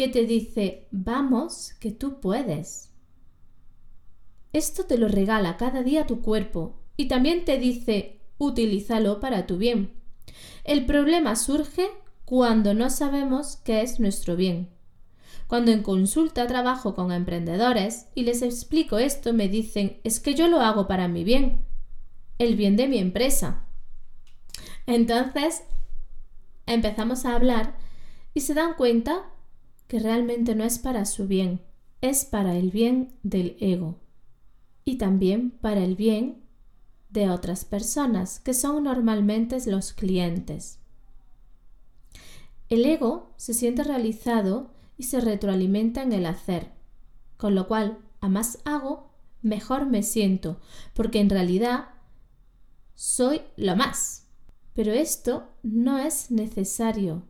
que 0.00 0.08
te 0.08 0.24
dice, 0.24 0.88
vamos, 0.90 1.74
que 1.78 1.90
tú 1.90 2.20
puedes. 2.20 2.88
Esto 4.54 4.86
te 4.86 4.96
lo 4.96 5.08
regala 5.08 5.58
cada 5.58 5.82
día 5.82 6.06
tu 6.06 6.22
cuerpo 6.22 6.80
y 6.96 7.06
también 7.06 7.44
te 7.44 7.58
dice, 7.58 8.18
utilízalo 8.38 9.20
para 9.20 9.46
tu 9.46 9.58
bien. 9.58 9.92
El 10.64 10.86
problema 10.86 11.36
surge 11.36 11.86
cuando 12.24 12.72
no 12.72 12.88
sabemos 12.88 13.56
qué 13.62 13.82
es 13.82 14.00
nuestro 14.00 14.36
bien. 14.36 14.70
Cuando 15.48 15.70
en 15.70 15.82
consulta 15.82 16.46
trabajo 16.46 16.94
con 16.94 17.12
emprendedores 17.12 18.06
y 18.14 18.22
les 18.22 18.40
explico 18.40 18.96
esto, 18.96 19.34
me 19.34 19.48
dicen, 19.50 20.00
es 20.02 20.18
que 20.18 20.34
yo 20.34 20.48
lo 20.48 20.62
hago 20.62 20.88
para 20.88 21.08
mi 21.08 21.24
bien, 21.24 21.60
el 22.38 22.56
bien 22.56 22.74
de 22.78 22.88
mi 22.88 22.96
empresa. 22.96 23.66
Entonces, 24.86 25.62
empezamos 26.64 27.26
a 27.26 27.36
hablar 27.36 27.76
y 28.32 28.40
se 28.40 28.54
dan 28.54 28.72
cuenta 28.72 29.26
que 29.90 29.98
realmente 29.98 30.54
no 30.54 30.62
es 30.62 30.78
para 30.78 31.04
su 31.04 31.26
bien, 31.26 31.60
es 32.00 32.24
para 32.24 32.56
el 32.56 32.70
bien 32.70 33.12
del 33.24 33.56
ego 33.58 33.96
y 34.84 34.98
también 34.98 35.50
para 35.50 35.82
el 35.82 35.96
bien 35.96 36.44
de 37.08 37.28
otras 37.28 37.64
personas, 37.64 38.38
que 38.38 38.54
son 38.54 38.84
normalmente 38.84 39.58
los 39.68 39.92
clientes. 39.92 40.78
El 42.68 42.86
ego 42.86 43.32
se 43.36 43.52
siente 43.52 43.82
realizado 43.82 44.70
y 44.96 45.02
se 45.02 45.20
retroalimenta 45.20 46.04
en 46.04 46.12
el 46.12 46.26
hacer, 46.26 46.70
con 47.36 47.56
lo 47.56 47.66
cual, 47.66 47.98
a 48.20 48.28
más 48.28 48.58
hago, 48.64 49.10
mejor 49.42 49.86
me 49.86 50.04
siento, 50.04 50.60
porque 50.94 51.18
en 51.18 51.30
realidad 51.30 51.88
soy 52.94 53.42
lo 53.56 53.74
más. 53.74 54.28
Pero 54.72 54.92
esto 54.92 55.48
no 55.64 55.98
es 55.98 56.30
necesario. 56.30 57.24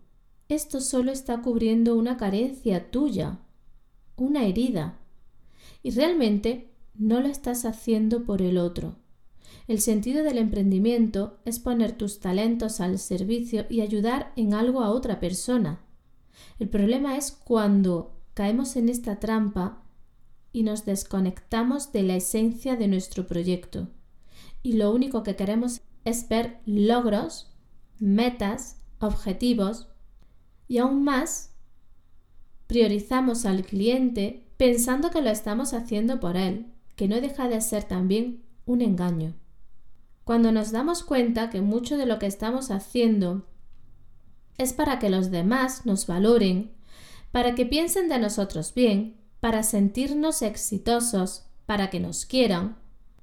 Esto 0.50 0.80
solo 0.80 1.12
está 1.12 1.42
cubriendo 1.42 1.94
una 1.94 2.16
carencia 2.16 2.90
tuya. 2.90 3.38
una 4.16 4.44
herida. 4.44 4.98
Y 5.82 5.92
realmente 5.92 6.72
no 6.94 7.20
lo 7.20 7.28
estás 7.28 7.64
haciendo 7.64 8.24
por 8.24 8.42
el 8.42 8.58
otro. 8.58 8.96
El 9.68 9.80
sentido 9.80 10.24
del 10.24 10.38
emprendimiento 10.38 11.38
es 11.44 11.60
poner 11.60 11.92
tus 11.92 12.18
talentos 12.18 12.80
al 12.80 12.98
servicio 12.98 13.64
y 13.70 13.80
ayudar 13.80 14.32
en 14.34 14.52
algo 14.52 14.82
a 14.82 14.90
otra 14.90 15.20
persona. 15.20 15.80
El 16.58 16.68
problema 16.68 17.16
es 17.16 17.30
cuando 17.30 18.20
caemos 18.34 18.74
en 18.74 18.88
esta 18.88 19.20
trampa 19.20 19.84
y 20.52 20.64
nos 20.64 20.84
desconectamos 20.84 21.92
de 21.92 22.02
la 22.02 22.16
esencia 22.16 22.74
de 22.74 22.88
nuestro 22.88 23.28
proyecto. 23.28 23.86
Y 24.64 24.72
lo 24.72 24.92
único 24.92 25.22
que 25.22 25.36
queremos 25.36 25.80
es 26.04 26.28
ver 26.28 26.58
logros, 26.66 27.54
metas, 28.00 28.80
objetivos 28.98 29.86
y 30.70 30.78
aún 30.78 31.02
más 31.02 31.50
priorizamos 32.68 33.44
al 33.44 33.64
cliente 33.64 34.46
pensando 34.56 35.11
que 35.11 35.20
lo 35.20 35.28
estamos 35.28 35.74
haciendo 35.74 36.20
por 36.20 36.37
él, 36.37 36.72
que 36.94 37.09
no 37.09 37.20
deja 37.20 37.48
de 37.48 37.61
ser 37.61 37.83
también 37.83 38.44
un 38.66 38.80
engaño. 38.80 39.35
Cuando 40.22 40.52
nos 40.52 40.70
damos 40.70 41.02
cuenta 41.02 41.50
que 41.50 41.61
mucho 41.61 41.96
de 41.96 42.06
lo 42.06 42.20
que 42.20 42.26
estamos 42.26 42.70
haciendo 42.70 43.48
es 44.59 44.72
para 44.72 45.00
que 45.00 45.11
los 45.11 45.33
demás 45.33 45.87
nos 45.87 46.06
valoren, 46.06 46.70
para 47.33 47.56
que 47.56 47.66
piensen 47.66 48.09
de 48.09 48.20
nosotros 48.20 48.72
bien, 48.72 49.16
para 49.40 49.64
sentirnos 49.64 50.40
exitosos, 50.40 51.46
para 51.66 51.90
que 51.90 51.98
nos 51.98 52.26
quieran, 52.26 52.76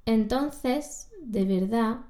entonces, 0.04 1.08
de 1.22 1.46
verdad, 1.46 2.00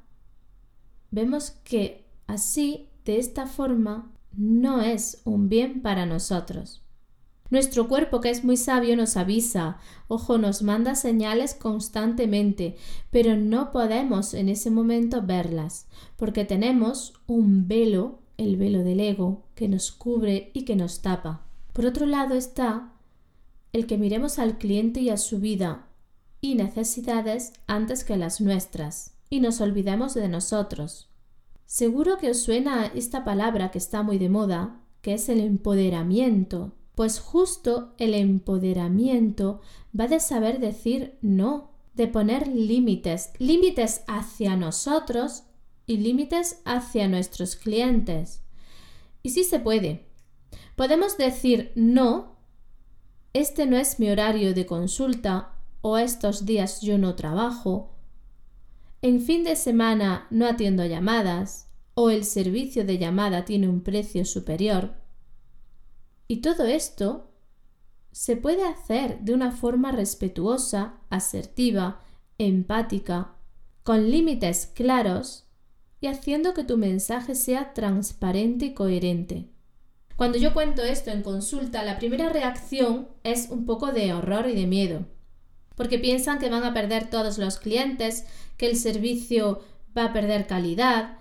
vemos 1.13 1.53
que 1.63 2.09
así, 2.27 2.89
de 3.05 3.21
esta 3.21 3.47
forma, 3.47 4.11
no 4.37 4.83
es 4.83 5.21
un 5.25 5.49
bien 5.49 5.83
para 5.83 6.07
nosotros. 6.07 6.83
Nuestro 7.51 7.89
cuerpo, 7.89 8.21
que 8.21 8.29
es 8.29 8.45
muy 8.45 8.59
sabio, 8.59 8.95
nos 8.95 9.17
avisa, 9.17 9.79
ojo, 10.07 10.37
nos 10.37 10.63
manda 10.63 10.95
señales 10.95 11.55
constantemente, 11.55 12.77
pero 13.11 13.37
no 13.37 13.71
podemos 13.71 14.35
en 14.35 14.51
ese 14.51 14.71
momento 14.71 15.23
verlas, 15.23 15.87
porque 16.17 16.45
tenemos 16.45 17.15
un 17.27 17.67
velo, 17.67 18.19
el 18.37 18.59
velo 18.59 18.85
del 18.85 19.01
ego, 19.01 19.47
que 19.55 19.67
nos 19.67 19.93
cubre 19.93 20.51
y 20.53 20.67
que 20.67 20.77
nos 20.77 21.01
tapa. 21.01 21.47
Por 21.73 21.87
otro 21.87 22.05
lado 22.05 22.35
está 22.35 22.93
el 23.73 23.87
que 23.87 23.97
miremos 23.97 24.39
al 24.39 24.59
cliente 24.59 25.01
y 25.01 25.09
a 25.09 25.17
su 25.17 25.39
vida 25.39 25.87
y 26.41 26.55
necesidades 26.55 27.55
antes 27.67 28.05
que 28.05 28.19
las 28.19 28.43
nuestras, 28.43 29.15
y 29.31 29.41
nos 29.41 29.63
olvidemos 29.63 30.13
de 30.13 30.29
nosotros. 30.29 31.09
Seguro 31.69 32.17
que 32.17 32.31
os 32.31 32.41
suena 32.41 32.87
esta 32.95 33.25
palabra 33.25 33.71
que 33.71 33.77
está 33.77 34.03
muy 34.03 34.17
de 34.17 34.31
moda, 34.31 34.81
que 35.03 35.13
es 35.13 35.29
el 35.29 35.39
empoderamiento, 35.39 36.73
pues 36.95 37.21
justo 37.21 37.93
el 37.99 38.15
empoderamiento 38.15 39.61
va 39.99 40.07
de 40.07 40.19
saber 40.19 40.61
decir 40.61 41.19
no, 41.21 41.71
de 41.93 42.09
poner 42.09 42.49
límites, 42.49 43.33
límites 43.39 44.03
hacia 44.07 44.57
nosotros 44.57 45.43
y 45.85 45.99
límites 45.99 46.63
hacia 46.65 47.07
nuestros 47.07 47.55
clientes. 47.55 48.41
Y 49.23 49.29
sí 49.29 49.45
se 49.45 49.61
puede. 49.61 50.07
Podemos 50.75 51.19
decir 51.19 51.73
no, 51.75 52.39
este 53.35 53.67
no 53.67 53.77
es 53.77 54.01
mi 54.01 54.09
horario 54.09 54.55
de 54.55 54.65
consulta 54.65 55.53
o 55.83 55.99
estos 55.99 56.47
días 56.47 56.81
yo 56.81 56.97
no 56.97 57.15
trabajo, 57.15 57.98
en 59.01 59.21
fin 59.21 59.45
de 59.45 59.57
semana 59.57 60.27
no 60.31 60.47
atiendo 60.47 60.85
llamadas 60.85 61.69
o 61.95 62.11
el 62.11 62.25
servicio 62.25 62.85
de 62.85 62.99
llamada 62.99 63.45
tiene 63.45 63.69
un 63.69 63.83
precio 63.83 64.25
superior. 64.25 64.95
Y 66.27 66.39
todo 66.39 66.67
esto 66.67 67.31
se 68.13 68.37
puede 68.37 68.65
hacer 68.65 69.21
de 69.21 69.35
una 69.35 69.53
forma 69.53 69.93
respetuosa, 69.93 71.01
asertiva, 71.11 72.01
empática, 72.39 73.37
con 73.83 74.11
límites 74.11 74.67
claros 74.67 75.47
y 76.01 76.09
haciendo 76.09 76.55
que 76.55 76.65
tu 76.65 76.77
mensaje 76.77 77.35
sea 77.35 77.75
transparente 77.75 78.67
y 78.67 78.75
coherente. 78.75 79.49
Cuando 80.17 80.39
yo 80.39 80.53
cuento 80.53 80.83
esto 80.83 81.11
en 81.11 81.23
consulta, 81.23 81.85
la 81.85 81.99
primera 81.99 82.29
reacción 82.29 83.09
es 83.23 83.49
un 83.51 83.65
poco 83.65 83.93
de 83.93 84.13
horror 84.13 84.49
y 84.49 84.55
de 84.55 84.67
miedo, 84.67 85.07
porque 85.79 86.01
piensan 86.01 86.41
que 86.41 86.51
van 86.51 86.65
a 86.65 86.75
perder 86.75 87.09
todos 87.09 87.39
los 87.39 87.57
clientes, 87.57 88.27
que 88.57 88.67
el 88.67 88.77
servicio 88.77 89.61
va 89.97 90.07
a 90.07 90.13
perder 90.13 90.49
calidad, 90.49 91.19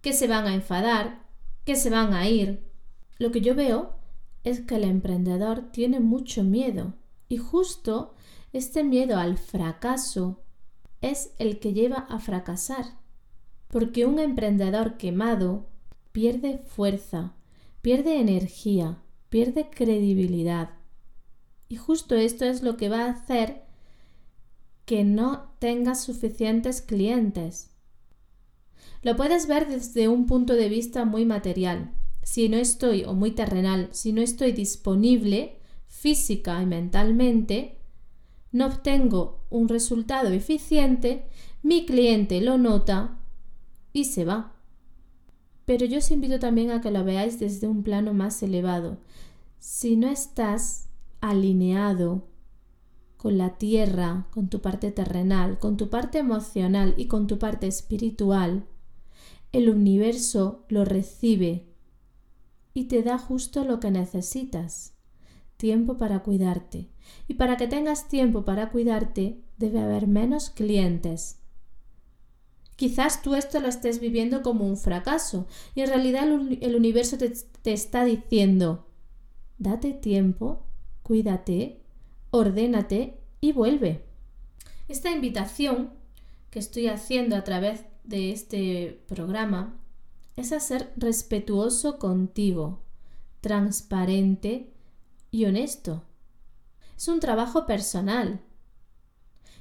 que 0.00 0.12
se 0.12 0.28
van 0.28 0.46
a 0.46 0.54
enfadar, 0.54 1.24
que 1.64 1.74
se 1.74 1.90
van 1.90 2.14
a 2.14 2.28
ir. 2.28 2.62
Lo 3.18 3.32
que 3.32 3.40
yo 3.40 3.56
veo 3.56 3.96
es 4.44 4.60
que 4.60 4.76
el 4.76 4.84
emprendedor 4.84 5.72
tiene 5.72 5.98
mucho 5.98 6.44
miedo 6.44 6.94
y 7.28 7.38
justo 7.38 8.14
este 8.52 8.84
miedo 8.84 9.18
al 9.18 9.38
fracaso 9.38 10.40
es 11.00 11.32
el 11.40 11.58
que 11.58 11.72
lleva 11.72 12.06
a 12.08 12.20
fracasar. 12.20 12.84
Porque 13.66 14.06
un 14.06 14.20
emprendedor 14.20 14.98
quemado 14.98 15.66
pierde 16.12 16.58
fuerza, 16.58 17.34
pierde 17.82 18.20
energía, 18.20 19.02
pierde 19.30 19.68
credibilidad. 19.68 20.70
Y 21.68 21.74
justo 21.74 22.14
esto 22.14 22.44
es 22.44 22.62
lo 22.62 22.76
que 22.76 22.88
va 22.88 23.06
a 23.06 23.10
hacer 23.10 23.65
que 24.86 25.04
no 25.04 25.52
tengas 25.58 26.02
suficientes 26.02 26.80
clientes. 26.80 27.70
Lo 29.02 29.14
puedes 29.16 29.46
ver 29.46 29.68
desde 29.68 30.08
un 30.08 30.26
punto 30.26 30.54
de 30.54 30.70
vista 30.70 31.04
muy 31.04 31.26
material 31.26 31.92
si 32.26 32.48
no 32.48 32.56
estoy, 32.56 33.04
o 33.04 33.14
muy 33.14 33.30
terrenal, 33.30 33.88
si 33.92 34.12
no 34.12 34.20
estoy 34.20 34.50
disponible 34.50 35.60
física 35.86 36.60
y 36.60 36.66
mentalmente, 36.66 37.78
no 38.50 38.66
obtengo 38.66 39.44
un 39.48 39.68
resultado 39.68 40.30
eficiente, 40.30 41.28
mi 41.62 41.86
cliente 41.86 42.40
lo 42.40 42.58
nota 42.58 43.20
y 43.92 44.06
se 44.06 44.24
va. 44.24 44.56
Pero 45.66 45.86
yo 45.86 45.98
os 45.98 46.10
invito 46.10 46.40
también 46.40 46.72
a 46.72 46.80
que 46.80 46.90
lo 46.90 47.04
veáis 47.04 47.38
desde 47.38 47.68
un 47.68 47.84
plano 47.84 48.12
más 48.12 48.42
elevado. 48.42 48.98
Si 49.60 49.94
no 49.94 50.08
estás 50.08 50.88
alineado 51.20 52.26
con 53.16 53.38
la 53.38 53.56
tierra, 53.58 54.26
con 54.30 54.48
tu 54.48 54.60
parte 54.60 54.90
terrenal, 54.92 55.58
con 55.58 55.76
tu 55.76 55.88
parte 55.88 56.18
emocional 56.18 56.94
y 56.96 57.06
con 57.06 57.26
tu 57.26 57.38
parte 57.38 57.66
espiritual, 57.66 58.66
el 59.52 59.70
universo 59.70 60.64
lo 60.68 60.84
recibe 60.84 61.66
y 62.74 62.84
te 62.84 63.02
da 63.02 63.18
justo 63.18 63.64
lo 63.64 63.80
que 63.80 63.90
necesitas, 63.90 64.92
tiempo 65.56 65.96
para 65.96 66.22
cuidarte. 66.22 66.90
Y 67.26 67.34
para 67.34 67.56
que 67.56 67.66
tengas 67.68 68.08
tiempo 68.08 68.44
para 68.44 68.70
cuidarte, 68.70 69.40
debe 69.56 69.80
haber 69.80 70.06
menos 70.06 70.50
clientes. 70.50 71.38
Quizás 72.76 73.22
tú 73.22 73.34
esto 73.34 73.58
lo 73.60 73.68
estés 73.68 74.00
viviendo 74.00 74.42
como 74.42 74.66
un 74.66 74.76
fracaso 74.76 75.46
y 75.74 75.80
en 75.80 75.88
realidad 75.88 76.24
el, 76.28 76.76
universo 76.76 77.16
te, 77.16 77.32
está 77.72 78.04
diciendo, 78.04 78.86
date 79.56 79.94
tiempo, 79.94 80.66
cuídate, 81.02 81.80
ordénate 82.36 83.18
y 83.40 83.52
vuelve. 83.52 84.04
Esta 84.88 85.10
invitación 85.10 85.90
que 86.50 86.58
estoy 86.58 86.88
haciendo 86.88 87.36
a 87.36 87.44
través 87.44 87.84
de 88.04 88.32
este 88.32 89.02
programa 89.08 89.76
es 90.36 90.52
a 90.52 90.60
ser 90.60 90.92
respetuoso 90.96 91.98
contigo, 91.98 92.82
transparente 93.40 94.72
y 95.30 95.44
honesto. 95.46 96.04
Es 96.96 97.08
un 97.08 97.20
trabajo 97.20 97.66
personal 97.66 98.40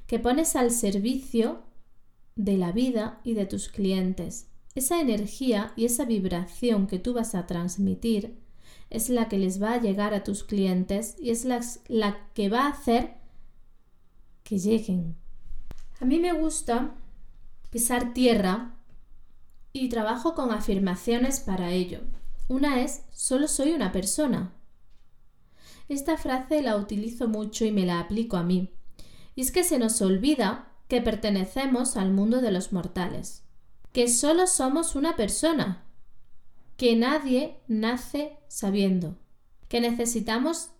que 0.07 0.19
pones 0.19 0.55
al 0.55 0.71
servicio 0.71 1.63
de 2.35 2.57
la 2.57 2.71
vida 2.71 3.19
y 3.23 3.33
de 3.33 3.45
tus 3.45 3.69
clientes. 3.69 4.47
Esa 4.75 4.99
energía 4.99 5.73
y 5.75 5.85
esa 5.85 6.05
vibración 6.05 6.87
que 6.87 6.99
tú 6.99 7.13
vas 7.13 7.33
a 7.33 7.47
transmitir 7.47 8.37
es 8.89 9.09
la 9.09 9.27
que 9.27 9.37
les 9.37 9.61
va 9.61 9.73
a 9.73 9.81
llegar 9.81 10.13
a 10.13 10.23
tus 10.23 10.43
clientes 10.43 11.15
y 11.19 11.31
es 11.31 11.45
la, 11.45 11.61
la 11.87 12.29
que 12.33 12.49
va 12.49 12.65
a 12.65 12.69
hacer 12.69 13.15
que 14.43 14.57
lleguen. 14.57 15.15
A 15.99 16.05
mí 16.05 16.19
me 16.19 16.33
gusta 16.33 16.95
pisar 17.69 18.13
tierra 18.13 18.75
y 19.73 19.89
trabajo 19.89 20.35
con 20.35 20.51
afirmaciones 20.51 21.39
para 21.39 21.71
ello. 21.71 21.99
Una 22.47 22.81
es, 22.81 23.03
solo 23.11 23.47
soy 23.47 23.73
una 23.73 23.91
persona. 23.91 24.53
Esta 25.89 26.17
frase 26.17 26.61
la 26.61 26.77
utilizo 26.77 27.27
mucho 27.27 27.65
y 27.65 27.71
me 27.71 27.85
la 27.85 27.99
aplico 27.99 28.37
a 28.37 28.43
mí. 28.43 28.71
Y 29.35 29.41
es 29.41 29.51
que 29.51 29.63
se 29.63 29.79
nos 29.79 30.01
olvida 30.01 30.71
que 30.87 31.01
pertenecemos 31.01 31.97
al 31.97 32.11
mundo 32.11 32.41
de 32.41 32.51
los 32.51 32.71
mortales, 32.71 33.43
que 33.91 34.07
solo 34.07 34.47
somos 34.47 34.95
una 34.95 35.15
persona, 35.15 35.84
que 36.77 36.95
nadie 36.95 37.57
nace 37.67 38.37
sabiendo, 38.47 39.17
que 39.67 39.81
necesitamos 39.81 40.71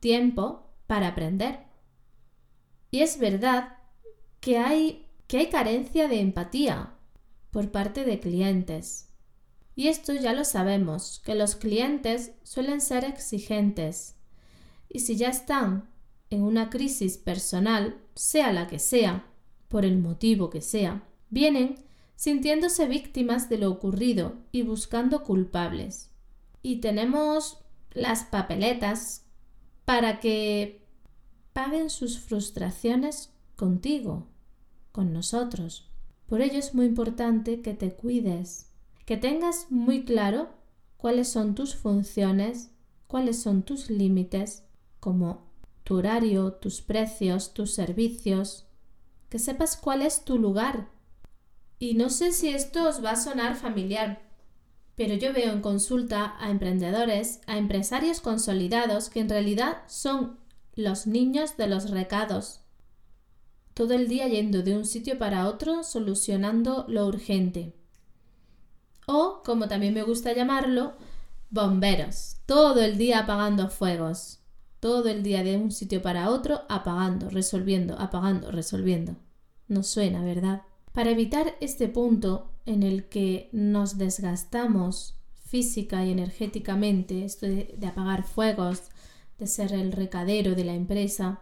tiempo 0.00 0.70
para 0.86 1.08
aprender. 1.08 1.60
Y 2.90 3.00
es 3.00 3.18
verdad 3.18 3.78
que 4.40 4.58
hay, 4.58 5.08
que 5.26 5.38
hay 5.38 5.46
carencia 5.48 6.08
de 6.08 6.20
empatía, 6.20 6.94
por 7.50 7.70
parte 7.70 8.04
de 8.04 8.18
clientes. 8.18 9.10
Y 9.76 9.88
esto 9.88 10.12
ya 10.12 10.32
lo 10.32 10.44
sabemos, 10.44 11.22
que 11.24 11.34
los 11.34 11.54
clientes 11.54 12.32
suelen 12.42 12.80
ser 12.80 13.04
exigentes. 13.04 14.16
Y 14.88 15.00
si 15.00 15.16
ya 15.16 15.28
están 15.28 15.88
en 16.30 16.42
una 16.42 16.68
crisis 16.68 17.16
personal, 17.16 18.00
sea 18.14 18.52
la 18.52 18.66
que 18.66 18.78
sea, 18.78 19.26
por 19.68 19.84
el 19.84 19.98
motivo 19.98 20.50
que 20.50 20.60
sea, 20.60 21.04
vienen 21.30 21.84
sintiéndose 22.16 22.86
víctimas 22.86 23.48
de 23.48 23.58
lo 23.58 23.70
ocurrido 23.70 24.34
y 24.52 24.62
buscando 24.62 25.22
culpables. 25.22 26.10
Y 26.62 26.76
tenemos 26.76 27.58
las 27.92 28.24
papeletas 28.24 29.24
para 29.84 30.20
que 30.20 30.84
paguen 31.52 31.90
sus 31.90 32.18
frustraciones 32.18 33.30
contigo, 33.56 34.26
con 34.92 35.12
nosotros. 35.12 35.90
Por 36.26 36.40
ello 36.40 36.58
es 36.58 36.74
muy 36.74 36.86
importante 36.86 37.60
que 37.62 37.74
te 37.74 37.92
cuides, 37.94 38.70
que 39.04 39.16
tengas 39.16 39.66
muy 39.70 40.04
claro 40.04 40.48
cuáles 40.96 41.28
son 41.28 41.54
tus 41.54 41.74
funciones, 41.76 42.70
cuáles 43.06 43.40
son 43.40 43.62
tus 43.62 43.90
límites, 43.90 44.64
como 45.00 45.42
tu 45.84 45.96
horario, 45.96 46.54
tus 46.54 46.80
precios, 46.80 47.52
tus 47.52 47.74
servicios, 47.74 48.66
que 49.28 49.38
sepas 49.38 49.76
cuál 49.76 50.02
es 50.02 50.24
tu 50.24 50.38
lugar. 50.38 50.88
Y 51.78 51.94
no 51.94 52.10
sé 52.10 52.32
si 52.32 52.48
esto 52.48 52.88
os 52.88 53.04
va 53.04 53.12
a 53.12 53.16
sonar 53.16 53.56
familiar, 53.56 54.22
pero 54.96 55.14
yo 55.14 55.32
veo 55.32 55.52
en 55.52 55.60
consulta 55.60 56.36
a 56.38 56.50
emprendedores, 56.50 57.40
a 57.46 57.58
empresarios 57.58 58.20
consolidados 58.20 59.08
que 59.08 59.20
en 59.20 59.28
realidad 59.28 59.78
son 59.86 60.38
los 60.74 61.06
niños 61.06 61.56
de 61.56 61.66
los 61.66 61.90
recados. 61.90 62.60
Todo 63.74 63.94
el 63.94 64.08
día 64.08 64.28
yendo 64.28 64.62
de 64.62 64.76
un 64.76 64.84
sitio 64.84 65.18
para 65.18 65.48
otro 65.48 65.82
solucionando 65.82 66.84
lo 66.88 67.06
urgente. 67.06 67.74
O, 69.06 69.42
como 69.44 69.66
también 69.66 69.94
me 69.94 70.04
gusta 70.04 70.32
llamarlo, 70.32 70.94
bomberos. 71.50 72.36
Todo 72.46 72.80
el 72.82 72.96
día 72.98 73.20
apagando 73.20 73.68
fuegos. 73.68 74.40
Todo 74.78 75.08
el 75.08 75.22
día 75.22 75.42
de 75.42 75.56
un 75.56 75.72
sitio 75.72 76.02
para 76.02 76.30
otro 76.30 76.62
apagando, 76.68 77.30
resolviendo, 77.30 77.98
apagando, 77.98 78.50
resolviendo. 78.50 79.16
No 79.66 79.82
suena, 79.82 80.22
¿verdad? 80.22 80.62
Para 80.94 81.10
evitar 81.10 81.56
este 81.60 81.88
punto 81.88 82.52
en 82.66 82.84
el 82.84 83.08
que 83.08 83.48
nos 83.50 83.98
desgastamos 83.98 85.18
física 85.44 86.04
y 86.04 86.12
energéticamente, 86.12 87.24
esto 87.24 87.46
de, 87.46 87.74
de 87.76 87.86
apagar 87.88 88.22
fuegos, 88.22 88.90
de 89.40 89.48
ser 89.48 89.72
el 89.72 89.90
recadero 89.90 90.54
de 90.54 90.62
la 90.62 90.74
empresa, 90.74 91.40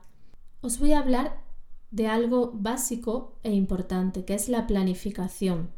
os 0.63 0.79
voy 0.79 0.95
a 0.95 1.01
hablar 1.01 1.43
de 1.91 2.07
algo 2.07 2.53
básico 2.55 3.39
e 3.43 3.53
importante, 3.53 4.25
que 4.25 4.33
es 4.33 4.49
la 4.49 4.67
planificación. 4.67 5.71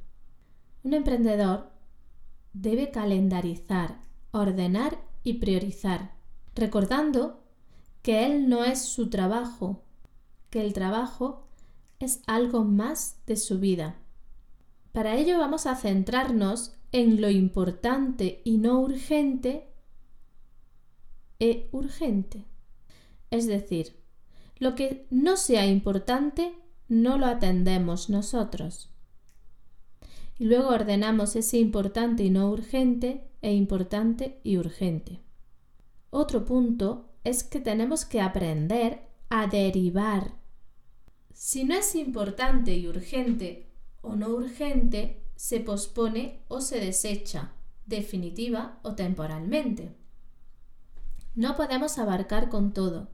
Un 0.84 0.94
emprendedor 0.94 1.72
debe 2.52 2.92
calendarizar, 2.92 3.98
ordenar 4.30 5.02
y 5.24 5.34
priorizar, 5.34 6.14
recordando 6.54 7.40
que 8.02 8.24
él 8.24 8.48
no 8.48 8.62
es 8.62 8.82
su 8.82 9.10
trabajo, 9.10 9.82
que 10.50 10.60
el 10.60 10.72
trabajo 10.72 11.48
es 12.00 12.22
algo 12.26 12.64
más 12.64 13.18
de 13.26 13.36
su 13.36 13.58
vida. 13.58 13.96
Para 14.92 15.16
ello 15.16 15.38
vamos 15.38 15.66
a 15.66 15.76
centrarnos 15.76 16.74
en 16.92 17.20
lo 17.20 17.30
importante 17.30 18.40
y 18.44 18.58
no 18.58 18.80
urgente 18.80 19.68
e 21.40 21.68
urgente. 21.72 22.44
Es 23.30 23.46
decir, 23.46 24.00
lo 24.58 24.74
que 24.74 25.06
no 25.10 25.36
sea 25.36 25.66
importante 25.66 26.54
no 26.88 27.18
lo 27.18 27.26
atendemos 27.26 28.10
nosotros. 28.10 28.90
Y 30.38 30.44
luego 30.44 30.68
ordenamos 30.68 31.36
ese 31.36 31.58
importante 31.58 32.24
y 32.24 32.30
no 32.30 32.50
urgente 32.50 33.28
e 33.42 33.52
importante 33.52 34.40
y 34.42 34.56
urgente. 34.56 35.20
Otro 36.10 36.44
punto 36.44 37.10
es 37.24 37.42
que 37.42 37.60
tenemos 37.60 38.04
que 38.04 38.20
aprender 38.20 39.08
a 39.28 39.46
derivar. 39.46 40.34
Si 41.34 41.64
no 41.64 41.74
es 41.74 41.96
importante 41.96 42.74
y 42.74 42.86
urgente 42.86 43.66
o 44.02 44.14
no 44.14 44.28
urgente, 44.28 45.20
se 45.34 45.58
pospone 45.58 46.40
o 46.46 46.60
se 46.60 46.78
desecha, 46.78 47.52
definitiva 47.86 48.78
o 48.82 48.94
temporalmente. 48.94 49.96
No 51.34 51.56
podemos 51.56 51.98
abarcar 51.98 52.48
con 52.48 52.72
todo. 52.72 53.08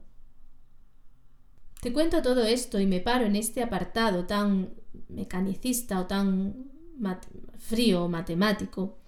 Te 1.81 1.91
cuento 1.91 2.21
todo 2.21 2.43
esto 2.43 2.79
y 2.79 2.85
me 2.85 2.99
paro 2.99 3.25
en 3.25 3.35
este 3.35 3.63
apartado 3.63 4.25
tan 4.27 4.75
mecanicista 5.09 5.99
o 5.99 6.05
tan 6.05 6.71
frío 7.57 8.05
o 8.05 8.07
matemático, 8.07 8.99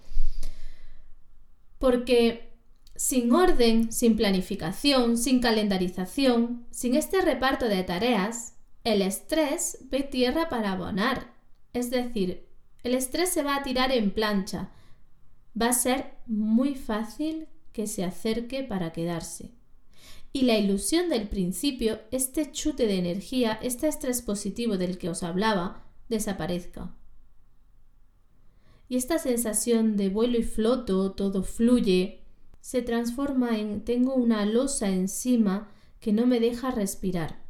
porque 1.78 2.52
sin 2.96 3.32
orden, 3.32 3.92
sin 3.92 4.16
planificación, 4.16 5.16
sin 5.16 5.40
calendarización, 5.40 6.66
sin 6.72 6.96
este 6.96 7.20
reparto 7.20 7.68
de 7.68 7.84
tareas, 7.84 8.53
el 8.84 9.00
estrés 9.00 9.78
ve 9.90 10.02
tierra 10.02 10.50
para 10.50 10.72
abonar. 10.72 11.32
Es 11.72 11.90
decir, 11.90 12.46
el 12.82 12.94
estrés 12.94 13.30
se 13.30 13.42
va 13.42 13.56
a 13.56 13.62
tirar 13.62 13.90
en 13.90 14.10
plancha. 14.10 14.70
Va 15.60 15.70
a 15.70 15.72
ser 15.72 16.12
muy 16.26 16.74
fácil 16.74 17.48
que 17.72 17.86
se 17.86 18.04
acerque 18.04 18.62
para 18.62 18.92
quedarse. 18.92 19.52
Y 20.32 20.42
la 20.42 20.58
ilusión 20.58 21.08
del 21.08 21.28
principio, 21.28 22.00
este 22.10 22.52
chute 22.52 22.86
de 22.86 22.98
energía, 22.98 23.58
este 23.62 23.88
estrés 23.88 24.20
positivo 24.20 24.76
del 24.76 24.98
que 24.98 25.08
os 25.08 25.22
hablaba, 25.22 25.84
desaparezca. 26.08 26.94
Y 28.88 28.96
esta 28.96 29.18
sensación 29.18 29.96
de 29.96 30.10
vuelo 30.10 30.36
y 30.36 30.42
floto, 30.42 31.12
todo 31.12 31.42
fluye, 31.42 32.20
se 32.60 32.82
transforma 32.82 33.58
en 33.58 33.84
tengo 33.84 34.14
una 34.14 34.44
losa 34.44 34.90
encima 34.90 35.70
que 36.00 36.12
no 36.12 36.26
me 36.26 36.40
deja 36.40 36.70
respirar. 36.70 37.43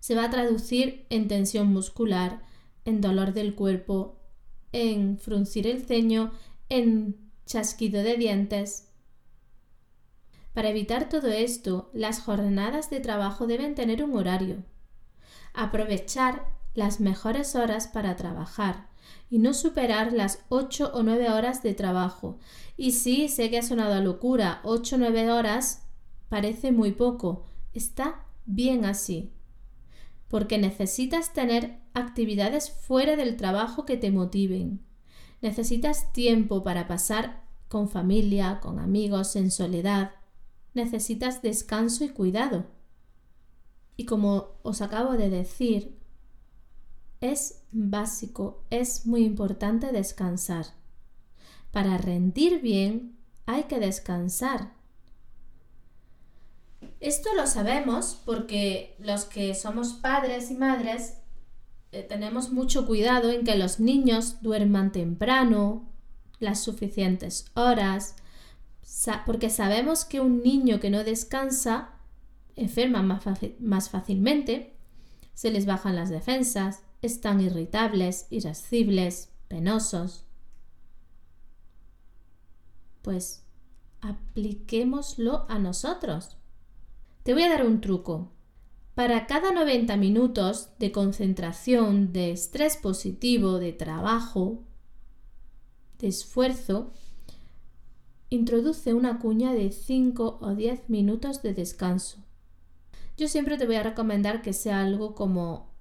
Se 0.00 0.14
va 0.14 0.24
a 0.24 0.30
traducir 0.30 1.06
en 1.10 1.28
tensión 1.28 1.68
muscular, 1.68 2.42
en 2.84 3.00
dolor 3.00 3.32
del 3.32 3.54
cuerpo, 3.54 4.20
en 4.72 5.18
fruncir 5.18 5.66
el 5.66 5.84
ceño, 5.84 6.32
en 6.68 7.16
chasquido 7.46 8.02
de 8.02 8.16
dientes, 8.16 8.86
para 10.56 10.70
evitar 10.70 11.10
todo 11.10 11.28
esto, 11.28 11.90
las 11.92 12.22
jornadas 12.22 12.88
de 12.88 13.00
trabajo 13.00 13.46
deben 13.46 13.74
tener 13.74 14.02
un 14.02 14.16
horario. 14.16 14.64
Aprovechar 15.52 16.46
las 16.74 16.98
mejores 16.98 17.54
horas 17.54 17.88
para 17.88 18.16
trabajar 18.16 18.88
y 19.28 19.38
no 19.38 19.52
superar 19.52 20.14
las 20.14 20.38
8 20.48 20.92
o 20.94 21.02
9 21.02 21.30
horas 21.30 21.62
de 21.62 21.74
trabajo. 21.74 22.38
Y 22.74 22.92
sí, 22.92 23.28
sé 23.28 23.50
que 23.50 23.58
ha 23.58 23.62
sonado 23.62 23.92
a 23.92 24.00
locura, 24.00 24.62
8 24.64 24.96
o 24.96 24.98
9 24.98 25.30
horas 25.30 25.82
parece 26.30 26.72
muy 26.72 26.92
poco. 26.92 27.44
Está 27.74 28.24
bien 28.46 28.86
así. 28.86 29.35
Porque 30.28 30.58
necesitas 30.58 31.32
tener 31.32 31.78
actividades 31.94 32.70
fuera 32.70 33.16
del 33.16 33.36
trabajo 33.36 33.84
que 33.84 33.96
te 33.96 34.10
motiven. 34.10 34.80
Necesitas 35.40 36.12
tiempo 36.12 36.62
para 36.62 36.88
pasar 36.88 37.44
con 37.68 37.88
familia, 37.88 38.60
con 38.60 38.78
amigos, 38.78 39.36
en 39.36 39.50
soledad 39.50 40.12
necesitas 40.76 41.42
descanso 41.42 42.04
y 42.04 42.10
cuidado. 42.10 42.66
Y 43.96 44.04
como 44.04 44.58
os 44.62 44.82
acabo 44.82 45.12
de 45.14 45.30
decir, 45.30 45.98
es 47.20 47.62
básico, 47.72 48.62
es 48.68 49.06
muy 49.06 49.24
importante 49.24 49.90
descansar. 49.90 50.66
Para 51.72 51.96
rendir 51.96 52.60
bien 52.60 53.16
hay 53.46 53.64
que 53.64 53.80
descansar. 53.80 54.75
Esto 57.00 57.34
lo 57.34 57.46
sabemos 57.46 58.20
porque 58.24 58.96
los 58.98 59.24
que 59.24 59.54
somos 59.54 59.92
padres 59.94 60.50
y 60.50 60.54
madres 60.54 61.14
eh, 61.92 62.02
tenemos 62.02 62.50
mucho 62.50 62.86
cuidado 62.86 63.30
en 63.30 63.44
que 63.44 63.56
los 63.56 63.80
niños 63.80 64.42
duerman 64.42 64.92
temprano, 64.92 65.88
las 66.38 66.62
suficientes 66.62 67.46
horas, 67.54 68.16
porque 69.24 69.50
sabemos 69.50 70.04
que 70.04 70.20
un 70.20 70.42
niño 70.42 70.80
que 70.80 70.90
no 70.90 71.04
descansa 71.04 71.90
enferma 72.56 73.02
más, 73.02 73.90
fácilmente, 73.90 74.74
se 75.34 75.50
les 75.50 75.66
bajan 75.66 75.96
las 75.96 76.08
defensas, 76.08 76.82
están 77.02 77.40
irritables, 77.40 78.26
irascibles, 78.30 79.28
penosos. 79.48 80.24
Pues 83.02 83.42
apliquémoslo 84.00 85.44
a 85.48 85.58
nosotros. 85.58 86.35
Te 87.26 87.34
voy 87.34 87.42
a 87.42 87.48
dar 87.48 87.66
un 87.66 87.80
truco. 87.80 88.30
Para 88.94 89.26
cada 89.26 89.50
90 89.50 89.96
minutos 89.96 90.68
de 90.78 90.92
concentración, 90.92 92.12
de 92.12 92.30
estrés 92.30 92.76
positivo, 92.76 93.58
de 93.58 93.72
trabajo, 93.72 94.62
de 95.98 96.06
esfuerzo, 96.06 96.92
introduce 98.30 98.94
una 98.94 99.18
cuña 99.18 99.54
de 99.54 99.72
5 99.72 100.38
o 100.40 100.54
10 100.54 100.88
minutos 100.88 101.42
de 101.42 101.52
descanso. 101.52 102.18
Yo 103.16 103.26
siempre 103.26 103.58
te 103.58 103.66
voy 103.66 103.74
a 103.74 103.82
recomendar 103.82 104.40
que 104.40 104.52
sea 104.52 104.82
algo 104.82 105.16
como 105.16 105.74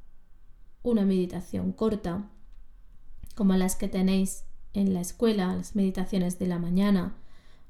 una 0.81 1.05
meditación 1.05 1.73
corta, 1.73 2.27
como 3.35 3.53
las 3.53 3.75
que 3.75 3.87
tenéis 3.87 4.45
en 4.73 4.95
la 4.95 5.01
escuela, 5.01 5.55
las 5.55 5.75
meditaciones 5.75 6.39
de 6.39 6.47
la 6.47 6.57
mañana, 6.57 7.15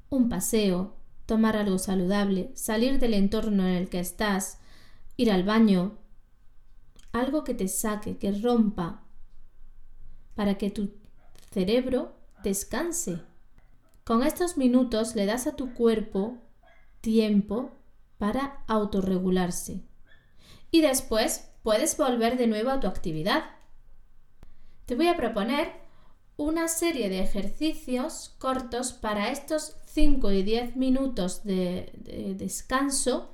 un 0.08 0.30
paseo, 0.30 0.94
tomar 1.26 1.56
algo 1.56 1.78
saludable, 1.78 2.50
salir 2.54 2.98
del 2.98 3.14
entorno 3.14 3.66
en 3.66 3.74
el 3.74 3.88
que 3.88 4.00
estás, 4.00 4.58
ir 5.16 5.30
al 5.30 5.42
baño, 5.42 5.98
algo 7.12 7.44
que 7.44 7.54
te 7.54 7.68
saque, 7.68 8.16
que 8.16 8.32
rompa, 8.32 9.02
para 10.34 10.56
que 10.56 10.70
tu 10.70 10.94
cerebro 11.50 12.14
descanse. 12.42 13.20
Con 14.04 14.22
estos 14.22 14.56
minutos 14.56 15.16
le 15.16 15.26
das 15.26 15.46
a 15.46 15.56
tu 15.56 15.74
cuerpo 15.74 16.38
tiempo 17.00 17.72
para 18.18 18.62
autorregularse. 18.68 19.82
Y 20.70 20.80
después 20.80 21.50
puedes 21.62 21.96
volver 21.96 22.36
de 22.36 22.46
nuevo 22.46 22.70
a 22.70 22.80
tu 22.80 22.86
actividad. 22.86 23.44
Te 24.84 24.94
voy 24.94 25.08
a 25.08 25.16
proponer 25.16 25.85
una 26.36 26.68
serie 26.68 27.08
de 27.08 27.20
ejercicios 27.20 28.34
cortos 28.38 28.92
para 28.92 29.30
estos 29.30 29.76
5 29.86 30.32
y 30.32 30.42
10 30.42 30.76
minutos 30.76 31.44
de, 31.44 32.34
descanso 32.36 33.30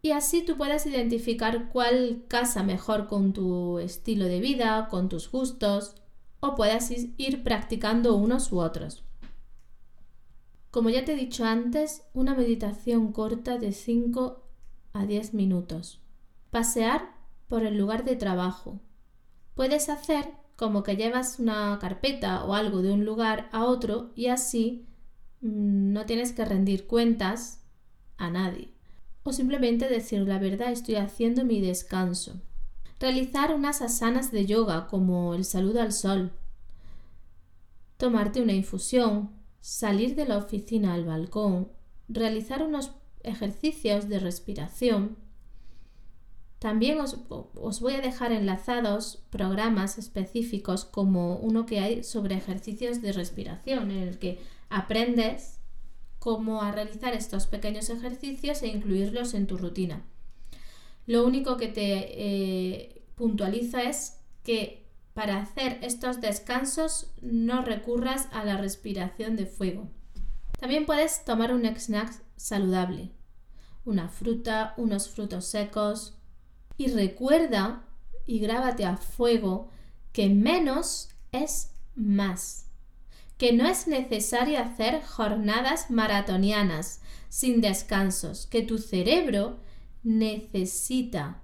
y 0.00 0.12
así 0.12 0.42
tú 0.42 0.56
puedes 0.56 0.86
identificar 0.86 1.70
cuál 1.70 2.24
casa 2.28 2.62
mejor 2.62 3.08
con 3.08 3.32
tu 3.32 3.80
estilo 3.80 4.26
de 4.26 4.38
vida, 4.38 4.86
con 4.88 5.08
tus 5.08 5.30
gustos 5.30 5.96
o 6.38 6.54
puedes 6.54 6.92
ir 7.16 7.42
practicando 7.42 8.14
unos 8.14 8.52
u 8.52 8.60
otros. 8.60 9.02
Como 10.70 10.90
ya 10.90 11.04
te 11.04 11.14
he 11.14 11.16
dicho 11.16 11.44
antes, 11.44 12.02
una 12.12 12.34
meditación 12.34 13.10
corta 13.10 13.58
de 13.58 13.72
5 13.72 14.44
a 14.92 15.06
10 15.06 15.34
minutos. 15.34 16.00
Pasear 16.50 17.16
por 17.48 17.64
el 17.64 17.76
lugar 17.76 18.04
de 18.04 18.14
trabajo. 18.14 18.78
Puedes 19.54 19.88
hacer 19.88 20.34
como 20.56 20.82
que 20.82 20.96
llevas 20.96 21.38
una 21.38 21.78
carpeta 21.80 22.44
o 22.44 22.54
algo 22.54 22.82
de 22.82 22.92
un 22.92 23.04
lugar 23.04 23.48
a 23.52 23.64
otro 23.64 24.10
y 24.14 24.26
así 24.26 24.86
mm, 25.42 25.92
no 25.92 26.06
tienes 26.06 26.32
que 26.32 26.44
rendir 26.44 26.86
cuentas 26.86 27.62
a 28.16 28.30
nadie. 28.30 28.72
O 29.22 29.32
simplemente 29.32 29.88
decir 29.88 30.20
la 30.22 30.38
verdad, 30.38 30.72
estoy 30.72 30.96
haciendo 30.96 31.44
mi 31.44 31.60
descanso. 31.60 32.40
Realizar 32.98 33.54
unas 33.54 33.82
asanas 33.82 34.32
de 34.32 34.46
yoga 34.46 34.86
como 34.86 35.34
el 35.34 35.44
saludo 35.44 35.82
al 35.82 35.92
sol. 35.92 36.32
Tomarte 37.98 38.40
una 38.40 38.52
infusión, 38.52 39.30
salir 39.60 40.14
de 40.14 40.26
la 40.26 40.38
oficina 40.38 40.94
al 40.94 41.04
balcón, 41.04 41.68
realizar 42.08 42.62
unos 42.62 42.92
ejercicios 43.22 44.08
de 44.08 44.20
respiración. 44.20 45.16
También 46.58 46.98
os, 47.00 47.80
voy 47.80 47.94
a 47.94 48.00
dejar 48.00 48.32
enlazados 48.32 49.22
programas 49.30 49.98
específicos 49.98 50.84
como 50.84 51.36
uno 51.36 51.66
que 51.66 51.80
hay 51.80 52.02
sobre 52.02 52.36
ejercicios 52.36 53.02
de 53.02 53.12
respiración, 53.12 53.90
en 53.90 53.98
el 53.98 54.18
que 54.18 54.38
aprendes 54.70 55.60
cómo 56.18 56.62
a 56.62 56.72
realizar 56.72 57.14
estos 57.14 57.46
pequeños 57.46 57.90
ejercicios 57.90 58.62
e 58.62 58.68
incluirlos 58.68 59.34
en 59.34 59.46
tu 59.46 59.58
rutina. 59.58 60.02
Lo 61.06 61.24
único 61.24 61.56
que 61.56 61.68
te 61.68 61.84
eh, 61.84 63.02
puntualiza 63.14 63.82
es 63.82 64.18
que 64.42 64.86
para 65.14 65.40
hacer 65.40 65.78
estos 65.82 66.20
descansos 66.20 67.10
no 67.22 67.62
recurras 67.62 68.28
a 68.32 68.44
la 68.44 68.56
respiración 68.56 69.36
de 69.36 69.46
fuego. 69.46 69.88
También 70.58 70.84
puedes 70.84 71.24
tomar 71.24 71.54
un 71.54 71.64
snack 71.64 72.12
saludable, 72.36 73.12
una 73.84 74.08
fruta, 74.08 74.74
unos 74.76 75.08
frutos 75.08 75.46
secos. 75.46 76.15
Y 76.76 76.88
recuerda 76.88 77.84
y 78.26 78.38
grábate 78.40 78.84
a 78.84 78.96
fuego 78.96 79.70
que 80.12 80.28
menos 80.28 81.10
es 81.32 81.70
más. 81.94 82.66
Que 83.38 83.52
no 83.52 83.66
es 83.66 83.86
necesario 83.86 84.58
hacer 84.58 85.02
jornadas 85.02 85.90
maratonianas 85.90 87.00
sin 87.28 87.60
descansos, 87.60 88.46
que 88.46 88.62
tu 88.62 88.78
cerebro 88.78 89.58
necesita 90.02 91.42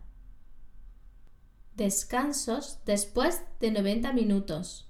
descansos 1.76 2.78
después 2.86 3.42
de 3.60 3.70
90 3.70 4.12
minutos. 4.12 4.88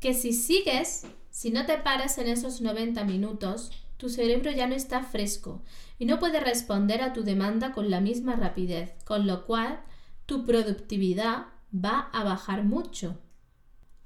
Que 0.00 0.14
si 0.14 0.32
sigues, 0.32 1.06
si 1.30 1.50
no 1.50 1.66
te 1.66 1.78
paras 1.78 2.18
en 2.18 2.28
esos 2.28 2.60
90 2.60 3.04
minutos, 3.04 3.72
tu 3.98 4.08
cerebro 4.08 4.50
ya 4.50 4.66
no 4.66 4.74
está 4.74 5.02
fresco 5.02 5.62
y 5.98 6.06
no 6.06 6.18
puede 6.18 6.40
responder 6.40 7.02
a 7.02 7.12
tu 7.12 7.24
demanda 7.24 7.72
con 7.72 7.90
la 7.90 8.00
misma 8.00 8.36
rapidez, 8.36 8.94
con 9.04 9.26
lo 9.26 9.44
cual 9.44 9.80
tu 10.24 10.46
productividad 10.46 11.48
va 11.74 12.08
a 12.12 12.24
bajar 12.24 12.64
mucho. 12.64 13.18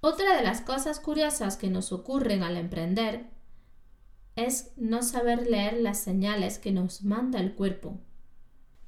Otra 0.01 0.37
de 0.37 0.43
las 0.43 0.63
cosas 0.63 0.99
curiosas 0.99 1.57
que 1.57 1.71
nos 1.71 1.93
ocurren 1.93 2.43
al 2.43 2.57
emprender 2.57 3.31
es 4.35 4.73
no 4.77 5.03
saber 5.03 5.47
leer 5.47 5.75
las 5.75 6.01
señales 6.01 6.59
que 6.59 6.73
nos 6.73 7.05
manda 7.05 7.39
el 7.39 7.55
cuerpo. 7.55 8.01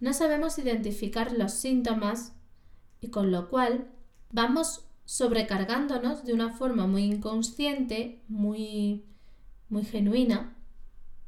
No 0.00 0.12
sabemos 0.14 0.58
identificar 0.58 1.32
los 1.32 1.52
síntomas 1.52 2.32
y 3.00 3.08
con 3.08 3.30
lo 3.30 3.50
cual 3.50 3.90
vamos 4.32 4.86
sobrecargándonos 5.04 6.24
de 6.24 6.32
una 6.32 6.50
forma 6.50 6.86
muy 6.86 7.04
inconsciente, 7.04 8.22
muy, 8.26 9.04
muy 9.68 9.84
genuina, 9.84 10.53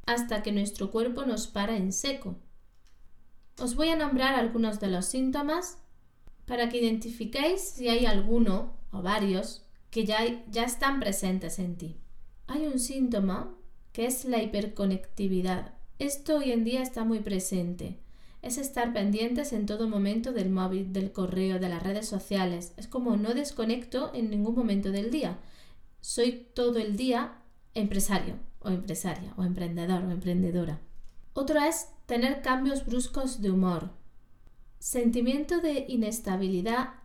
hasta 0.07 0.41
que 0.41 0.51
nuestro 0.51 0.89
cuerpo 0.89 1.25
nos 1.25 1.45
para 1.45 1.77
en 1.77 1.93
seco. 1.93 2.35
Os 3.59 3.75
voy 3.75 3.89
a 3.89 3.95
nombrar 3.95 4.33
algunos 4.33 4.79
de 4.79 4.87
los 4.87 5.05
síntomas 5.05 5.77
para 6.45 6.69
que 6.69 6.79
identifiquéis 6.79 7.61
si 7.61 7.89
hay 7.89 8.07
alguno 8.07 8.73
o 8.91 9.03
varios 9.03 9.63
que 9.91 10.05
ya, 10.05 10.19
ya 10.49 10.63
están 10.63 10.99
presentes 10.99 11.59
en 11.59 11.77
ti. 11.77 11.97
Hay 12.47 12.65
un 12.65 12.79
síntoma 12.79 13.55
que 13.91 14.05
es 14.07 14.25
la 14.25 14.41
hiperconectividad. 14.41 15.73
Esto 15.99 16.37
hoy 16.37 16.51
en 16.51 16.63
día 16.63 16.81
está 16.81 17.03
muy 17.03 17.19
presente 17.19 17.99
es 18.41 18.57
estar 18.57 18.93
pendientes 18.93 19.51
en 19.51 19.65
todo 19.65 19.89
momento 19.89 20.31
del 20.31 20.49
móvil, 20.49 20.93
del 20.93 21.11
correo, 21.11 21.59
de 21.59 21.69
las 21.69 21.83
redes 21.83 22.07
sociales. 22.07 22.73
Es 22.77 22.87
como 22.87 23.17
no 23.17 23.33
desconecto 23.33 24.11
en 24.13 24.29
ningún 24.29 24.55
momento 24.55 24.91
del 24.91 25.11
día. 25.11 25.37
Soy 25.99 26.47
todo 26.53 26.77
el 26.77 26.95
día 26.95 27.41
empresario 27.73 28.35
o 28.59 28.69
empresaria 28.69 29.33
o 29.37 29.43
emprendedor 29.43 30.03
o 30.03 30.11
emprendedora. 30.11 30.81
Otro 31.33 31.59
es 31.59 31.89
tener 32.05 32.41
cambios 32.41 32.85
bruscos 32.85 33.41
de 33.41 33.51
humor, 33.51 33.91
sentimiento 34.79 35.59
de 35.59 35.85
inestabilidad 35.87 36.95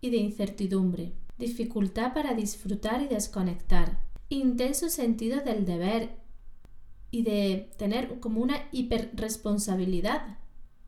y 0.00 0.10
de 0.10 0.18
incertidumbre, 0.18 1.12
dificultad 1.38 2.14
para 2.14 2.34
disfrutar 2.34 3.02
y 3.02 3.08
desconectar, 3.08 4.00
intenso 4.28 4.88
sentido 4.88 5.40
del 5.40 5.64
deber 5.64 6.16
y 7.10 7.22
de 7.22 7.70
tener 7.76 8.18
como 8.20 8.40
una 8.40 8.68
hiperresponsabilidad 8.72 10.38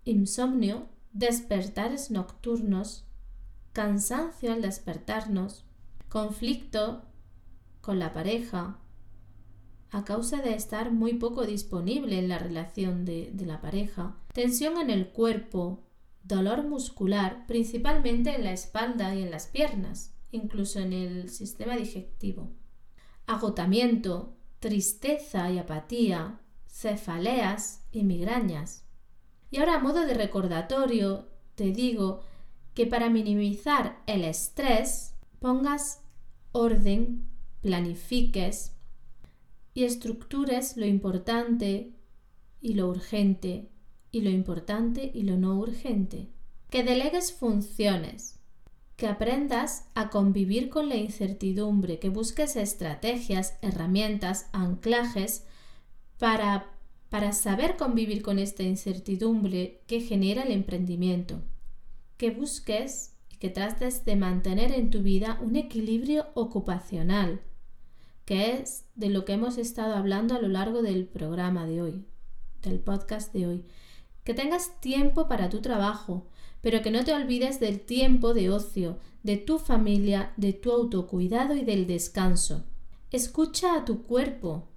insomnio, 0.09 0.89
despertares 1.13 2.11
nocturnos, 2.11 3.05
cansancio 3.73 4.53
al 4.53 4.63
despertarnos, 4.63 5.65
conflicto 6.09 7.03
con 7.81 7.99
la 7.99 8.13
pareja, 8.13 8.79
a 9.91 10.05
causa 10.05 10.43
de 10.43 10.55
estar 10.55 10.93
muy 10.93 11.15
poco 11.15 11.47
disponible 11.47 12.19
en 12.19 12.29
la 12.29 12.39
relación 12.39 13.05
de, 13.05 13.33
la 13.47 13.61
pareja, 13.61 14.17
tensión 14.33 14.79
en 14.79 14.91
el 14.91 15.09
cuerpo, 15.09 15.83
dolor 16.23 16.65
muscular, 16.67 17.47
principalmente 17.47 18.35
en 18.35 18.45
la 18.45 18.53
espalda 18.53 19.15
y 19.15 19.23
en 19.23 19.31
las 19.31 19.47
piernas, 19.47 20.15
incluso 20.31 20.81
en 20.81 20.93
el 20.93 21.31
sistema 21.31 21.77
digestivo, 21.77 22.51
agotamiento, 23.27 24.37
tristeza 24.61 25.51
y 25.51 25.59
apatía, 25.59 26.41
cefaleas 26.67 27.87
y 27.91 28.05
migrañas. 28.05 28.85
Y 29.51 29.59
ahora 29.59 29.77
a 29.77 29.81
modo 29.81 30.05
de 30.05 30.15
recordatorio 30.15 31.29
te 31.55 31.73
digo 31.73 32.21
que 32.75 32.87
para 32.87 33.09
minimizar 33.09 34.03
el 34.07 34.23
estrés 34.25 35.15
pongas 35.41 36.03
orden, 36.53 37.27
planifiques 37.63 38.78
y 39.79 39.85
estructures 39.85 40.77
lo 40.77 40.87
importante 40.87 41.93
y 42.61 42.75
lo 42.75 42.89
urgente 42.89 43.69
y 44.11 44.23
lo 44.23 44.31
importante 44.31 45.13
y 45.15 45.23
lo 45.23 45.37
no 45.37 45.57
urgente. 45.57 46.27
Que 46.69 46.83
delegues 46.83 47.33
funciones, 47.33 48.41
que 48.97 49.07
aprendas 49.07 49.89
a 49.95 50.11
convivir 50.11 50.69
con 50.69 50.89
la 50.89 50.97
incertidumbre, 50.97 52.01
que 52.01 52.09
busques 52.09 52.57
estrategias, 52.57 53.57
herramientas, 53.63 54.49
anclajes 54.53 55.45
para 56.19 56.73
para 57.09 57.33
saber 57.33 57.77
convivir 57.77 58.21
con 58.23 58.41
esta 58.41 58.65
incertidumbre 58.65 59.81
que 59.87 60.01
genera 60.01 60.43
el 60.43 60.51
emprendimiento. 60.51 61.41
Que 62.17 62.33
busques 62.33 63.15
y 63.31 63.37
que 63.37 63.49
trates 63.49 64.05
de 64.05 64.17
mantener 64.17 64.73
en 64.73 64.91
tu 64.91 65.03
vida 65.03 65.39
un 65.41 65.55
equilibrio 65.55 66.27
ocupacional, 66.35 67.41
que 68.29 68.61
es 68.61 68.85
de 68.95 69.09
lo 69.09 69.25
que 69.25 69.33
hemos 69.33 69.57
estado 69.57 69.95
hablando 69.95 70.35
a 70.35 70.39
lo 70.39 70.49
largo 70.49 70.83
del 70.83 71.07
programa 71.07 71.65
de 71.65 71.81
hoy, 71.81 72.05
del 72.61 72.79
podcast 72.79 73.33
de 73.33 73.47
hoy. 73.47 73.65
Que 74.23 74.35
tengas 74.35 74.83
tiempo 74.83 75.29
para 75.29 75.49
tu 75.49 75.63
trabajo, 75.63 76.27
pero 76.61 76.83
que 76.83 76.91
no 76.91 77.03
te 77.05 77.15
olvides 77.15 77.59
del 77.59 77.81
tiempo 77.81 78.35
de 78.35 78.51
ocio, 78.51 78.99
de 79.23 79.39
tu 79.39 79.59
familia, 79.59 80.35
de 80.37 80.53
tu 80.53 80.73
autocuidado 80.73 81.57
y 81.57 81.65
del 81.65 81.87
descanso. 81.87 82.67
Escucha 83.11 83.75
a 83.75 83.87
tu 83.87 84.03
cuerpo, 84.03 84.69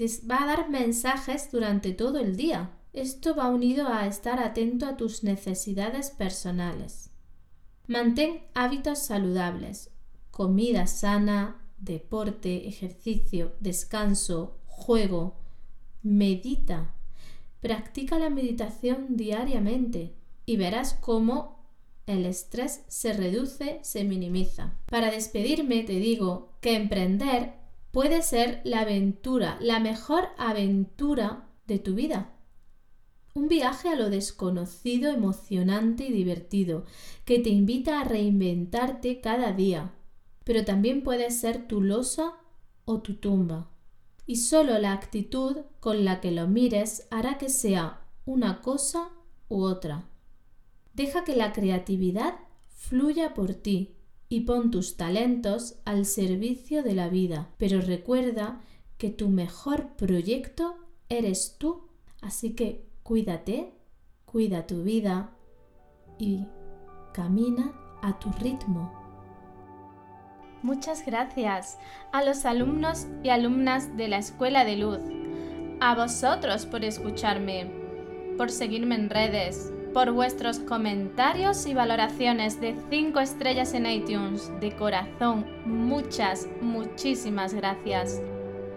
va 0.00 0.42
a 0.42 0.46
dar 0.46 0.70
mensajes 0.70 1.50
durante 1.52 1.92
todo 1.92 2.18
el 2.18 2.38
día. 2.38 2.70
Esto 2.94 3.34
va 3.34 3.50
unido 3.50 3.88
a 3.88 4.06
estar 4.06 4.40
atento 4.40 4.86
a 4.86 4.96
tus 4.96 5.22
necesidades 5.22 6.08
personales. 6.12 7.10
Mantén 7.86 8.40
hábitos 8.54 9.00
saludables, 9.00 9.90
comida 10.30 10.86
sana, 10.86 11.67
deporte, 11.80 12.68
ejercicio, 12.68 13.54
descanso, 13.60 14.58
juego. 14.66 15.36
Medita. 16.02 16.94
Practica 17.60 18.18
la 18.18 18.30
meditación 18.30 19.16
diariamente 19.16 20.14
y 20.46 20.56
verás 20.56 20.94
cómo 20.94 21.58
el 22.06 22.24
estrés 22.24 22.84
se 22.88 23.12
reduce, 23.12 23.80
se 23.82 24.04
minimiza. 24.04 24.74
Para 24.86 25.10
despedirme 25.10 25.82
te 25.82 25.94
digo 25.94 26.52
que 26.60 26.74
emprender 26.74 27.52
puede 27.90 28.22
ser 28.22 28.60
la 28.64 28.80
aventura, 28.80 29.58
la 29.60 29.80
mejor 29.80 30.28
aventura 30.38 31.48
de 31.66 31.78
tu 31.78 31.94
vida. 31.94 32.32
Un 33.34 33.48
viaje 33.48 33.88
a 33.90 33.94
lo 33.94 34.08
desconocido, 34.08 35.10
emocionante 35.10 36.06
y 36.06 36.12
divertido, 36.12 36.84
que 37.24 37.38
te 37.38 37.50
invita 37.50 38.00
a 38.00 38.04
reinventarte 38.04 39.20
cada 39.20 39.52
día, 39.52 39.92
pero 40.48 40.64
también 40.64 41.02
puede 41.02 41.30
ser 41.30 41.68
tu 41.68 41.82
losa 41.82 42.32
o 42.86 43.02
tu 43.02 43.16
tumba. 43.16 43.68
Y 44.24 44.36
solo 44.36 44.78
la 44.78 44.94
actitud 44.94 45.58
con 45.78 46.06
la 46.06 46.22
que 46.22 46.30
lo 46.30 46.48
mires 46.48 47.06
hará 47.10 47.36
que 47.36 47.50
sea 47.50 48.00
una 48.24 48.62
cosa 48.62 49.10
u 49.50 49.60
otra. 49.60 50.08
Deja 50.94 51.22
que 51.22 51.36
la 51.36 51.52
creatividad 51.52 52.36
fluya 52.70 53.34
por 53.34 53.52
ti 53.52 53.94
y 54.30 54.40
pon 54.40 54.70
tus 54.70 54.96
talentos 54.96 55.80
al 55.84 56.06
servicio 56.06 56.82
de 56.82 56.94
la 56.94 57.10
vida, 57.10 57.50
pero 57.58 57.82
recuerda 57.82 58.62
que 58.96 59.10
tu 59.10 59.28
mejor 59.28 59.96
proyecto 59.96 60.76
eres 61.10 61.56
tú. 61.58 61.90
Así 62.22 62.54
que 62.54 62.88
cuídate, 63.02 63.74
cuida 64.24 64.66
tu 64.66 64.82
vida 64.82 65.36
y 66.18 66.46
camina 67.12 67.74
a 68.00 68.18
tu 68.18 68.32
ritmo. 68.32 68.97
Muchas 70.62 71.06
gracias 71.06 71.78
a 72.10 72.24
los 72.24 72.44
alumnos 72.44 73.06
y 73.22 73.28
alumnas 73.28 73.96
de 73.96 74.08
la 74.08 74.18
Escuela 74.18 74.64
de 74.64 74.74
Luz, 74.74 74.98
a 75.78 75.94
vosotros 75.94 76.66
por 76.66 76.84
escucharme, 76.84 77.70
por 78.36 78.50
seguirme 78.50 78.96
en 78.96 79.08
redes, 79.08 79.72
por 79.94 80.10
vuestros 80.10 80.58
comentarios 80.58 81.64
y 81.66 81.74
valoraciones 81.74 82.60
de 82.60 82.74
5 82.90 83.20
estrellas 83.20 83.72
en 83.72 83.86
iTunes. 83.86 84.50
De 84.60 84.74
corazón, 84.74 85.46
muchas, 85.64 86.48
muchísimas 86.60 87.54
gracias. 87.54 88.20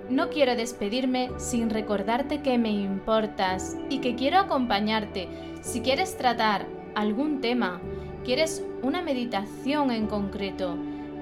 No 0.08 0.30
quiero 0.30 0.56
despedirme 0.56 1.32
sin 1.38 1.72
recordarte 1.72 2.44
que 2.44 2.60
me 2.60 2.70
importas 2.70 3.76
y 3.90 4.02
que 4.02 4.14
quiero 4.14 4.38
acompañarte. 4.38 5.30
Si 5.62 5.82
quieres 5.82 6.16
tratar 6.16 6.68
algún 6.94 7.42
tema, 7.42 7.82
quieres 8.24 8.64
una 8.84 9.02
meditación 9.02 9.90
en 9.90 10.06
concreto, 10.06 10.78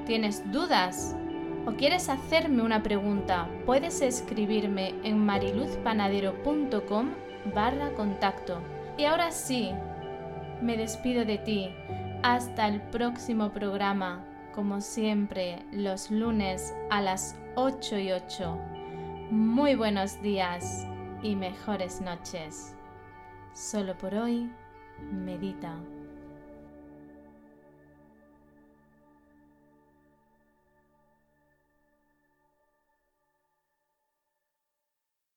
tienes 0.10 0.51
dudas 0.51 1.16
o 1.68 1.74
quieres 1.74 2.10
hacerme 2.10 2.64
una 2.64 2.82
pregunta, 2.82 3.47
puedes 3.68 4.01
escribirme 4.01 4.95
en 5.03 5.24
mariluzpanadero.com 5.24 7.12
barra 7.53 7.93
contacto. 7.93 8.60
Y 8.97 9.05
ahora 9.05 9.30
sí, 9.30 9.70
me 10.64 10.78
despido 10.78 11.26
de 11.26 11.38
ti. 11.38 11.70
Hasta 12.24 12.68
el 12.68 12.82
próximo 12.82 13.51
programa, 13.51 14.26
como 14.55 14.82
siempre, 14.82 15.64
los 15.72 16.10
lunes 16.10 16.74
a 16.89 17.01
las 17.01 17.38
8 17.53 17.99
y 17.99 18.12
8. 18.12 18.57
Muy 19.30 19.76
buenos 19.76 20.20
días 20.24 20.88
y 21.22 21.36
mejores 21.36 22.01
noches. 22.01 22.76
Solo 23.53 23.95
por 23.95 24.16
hoy, 24.16 24.49
medita. 25.12 25.76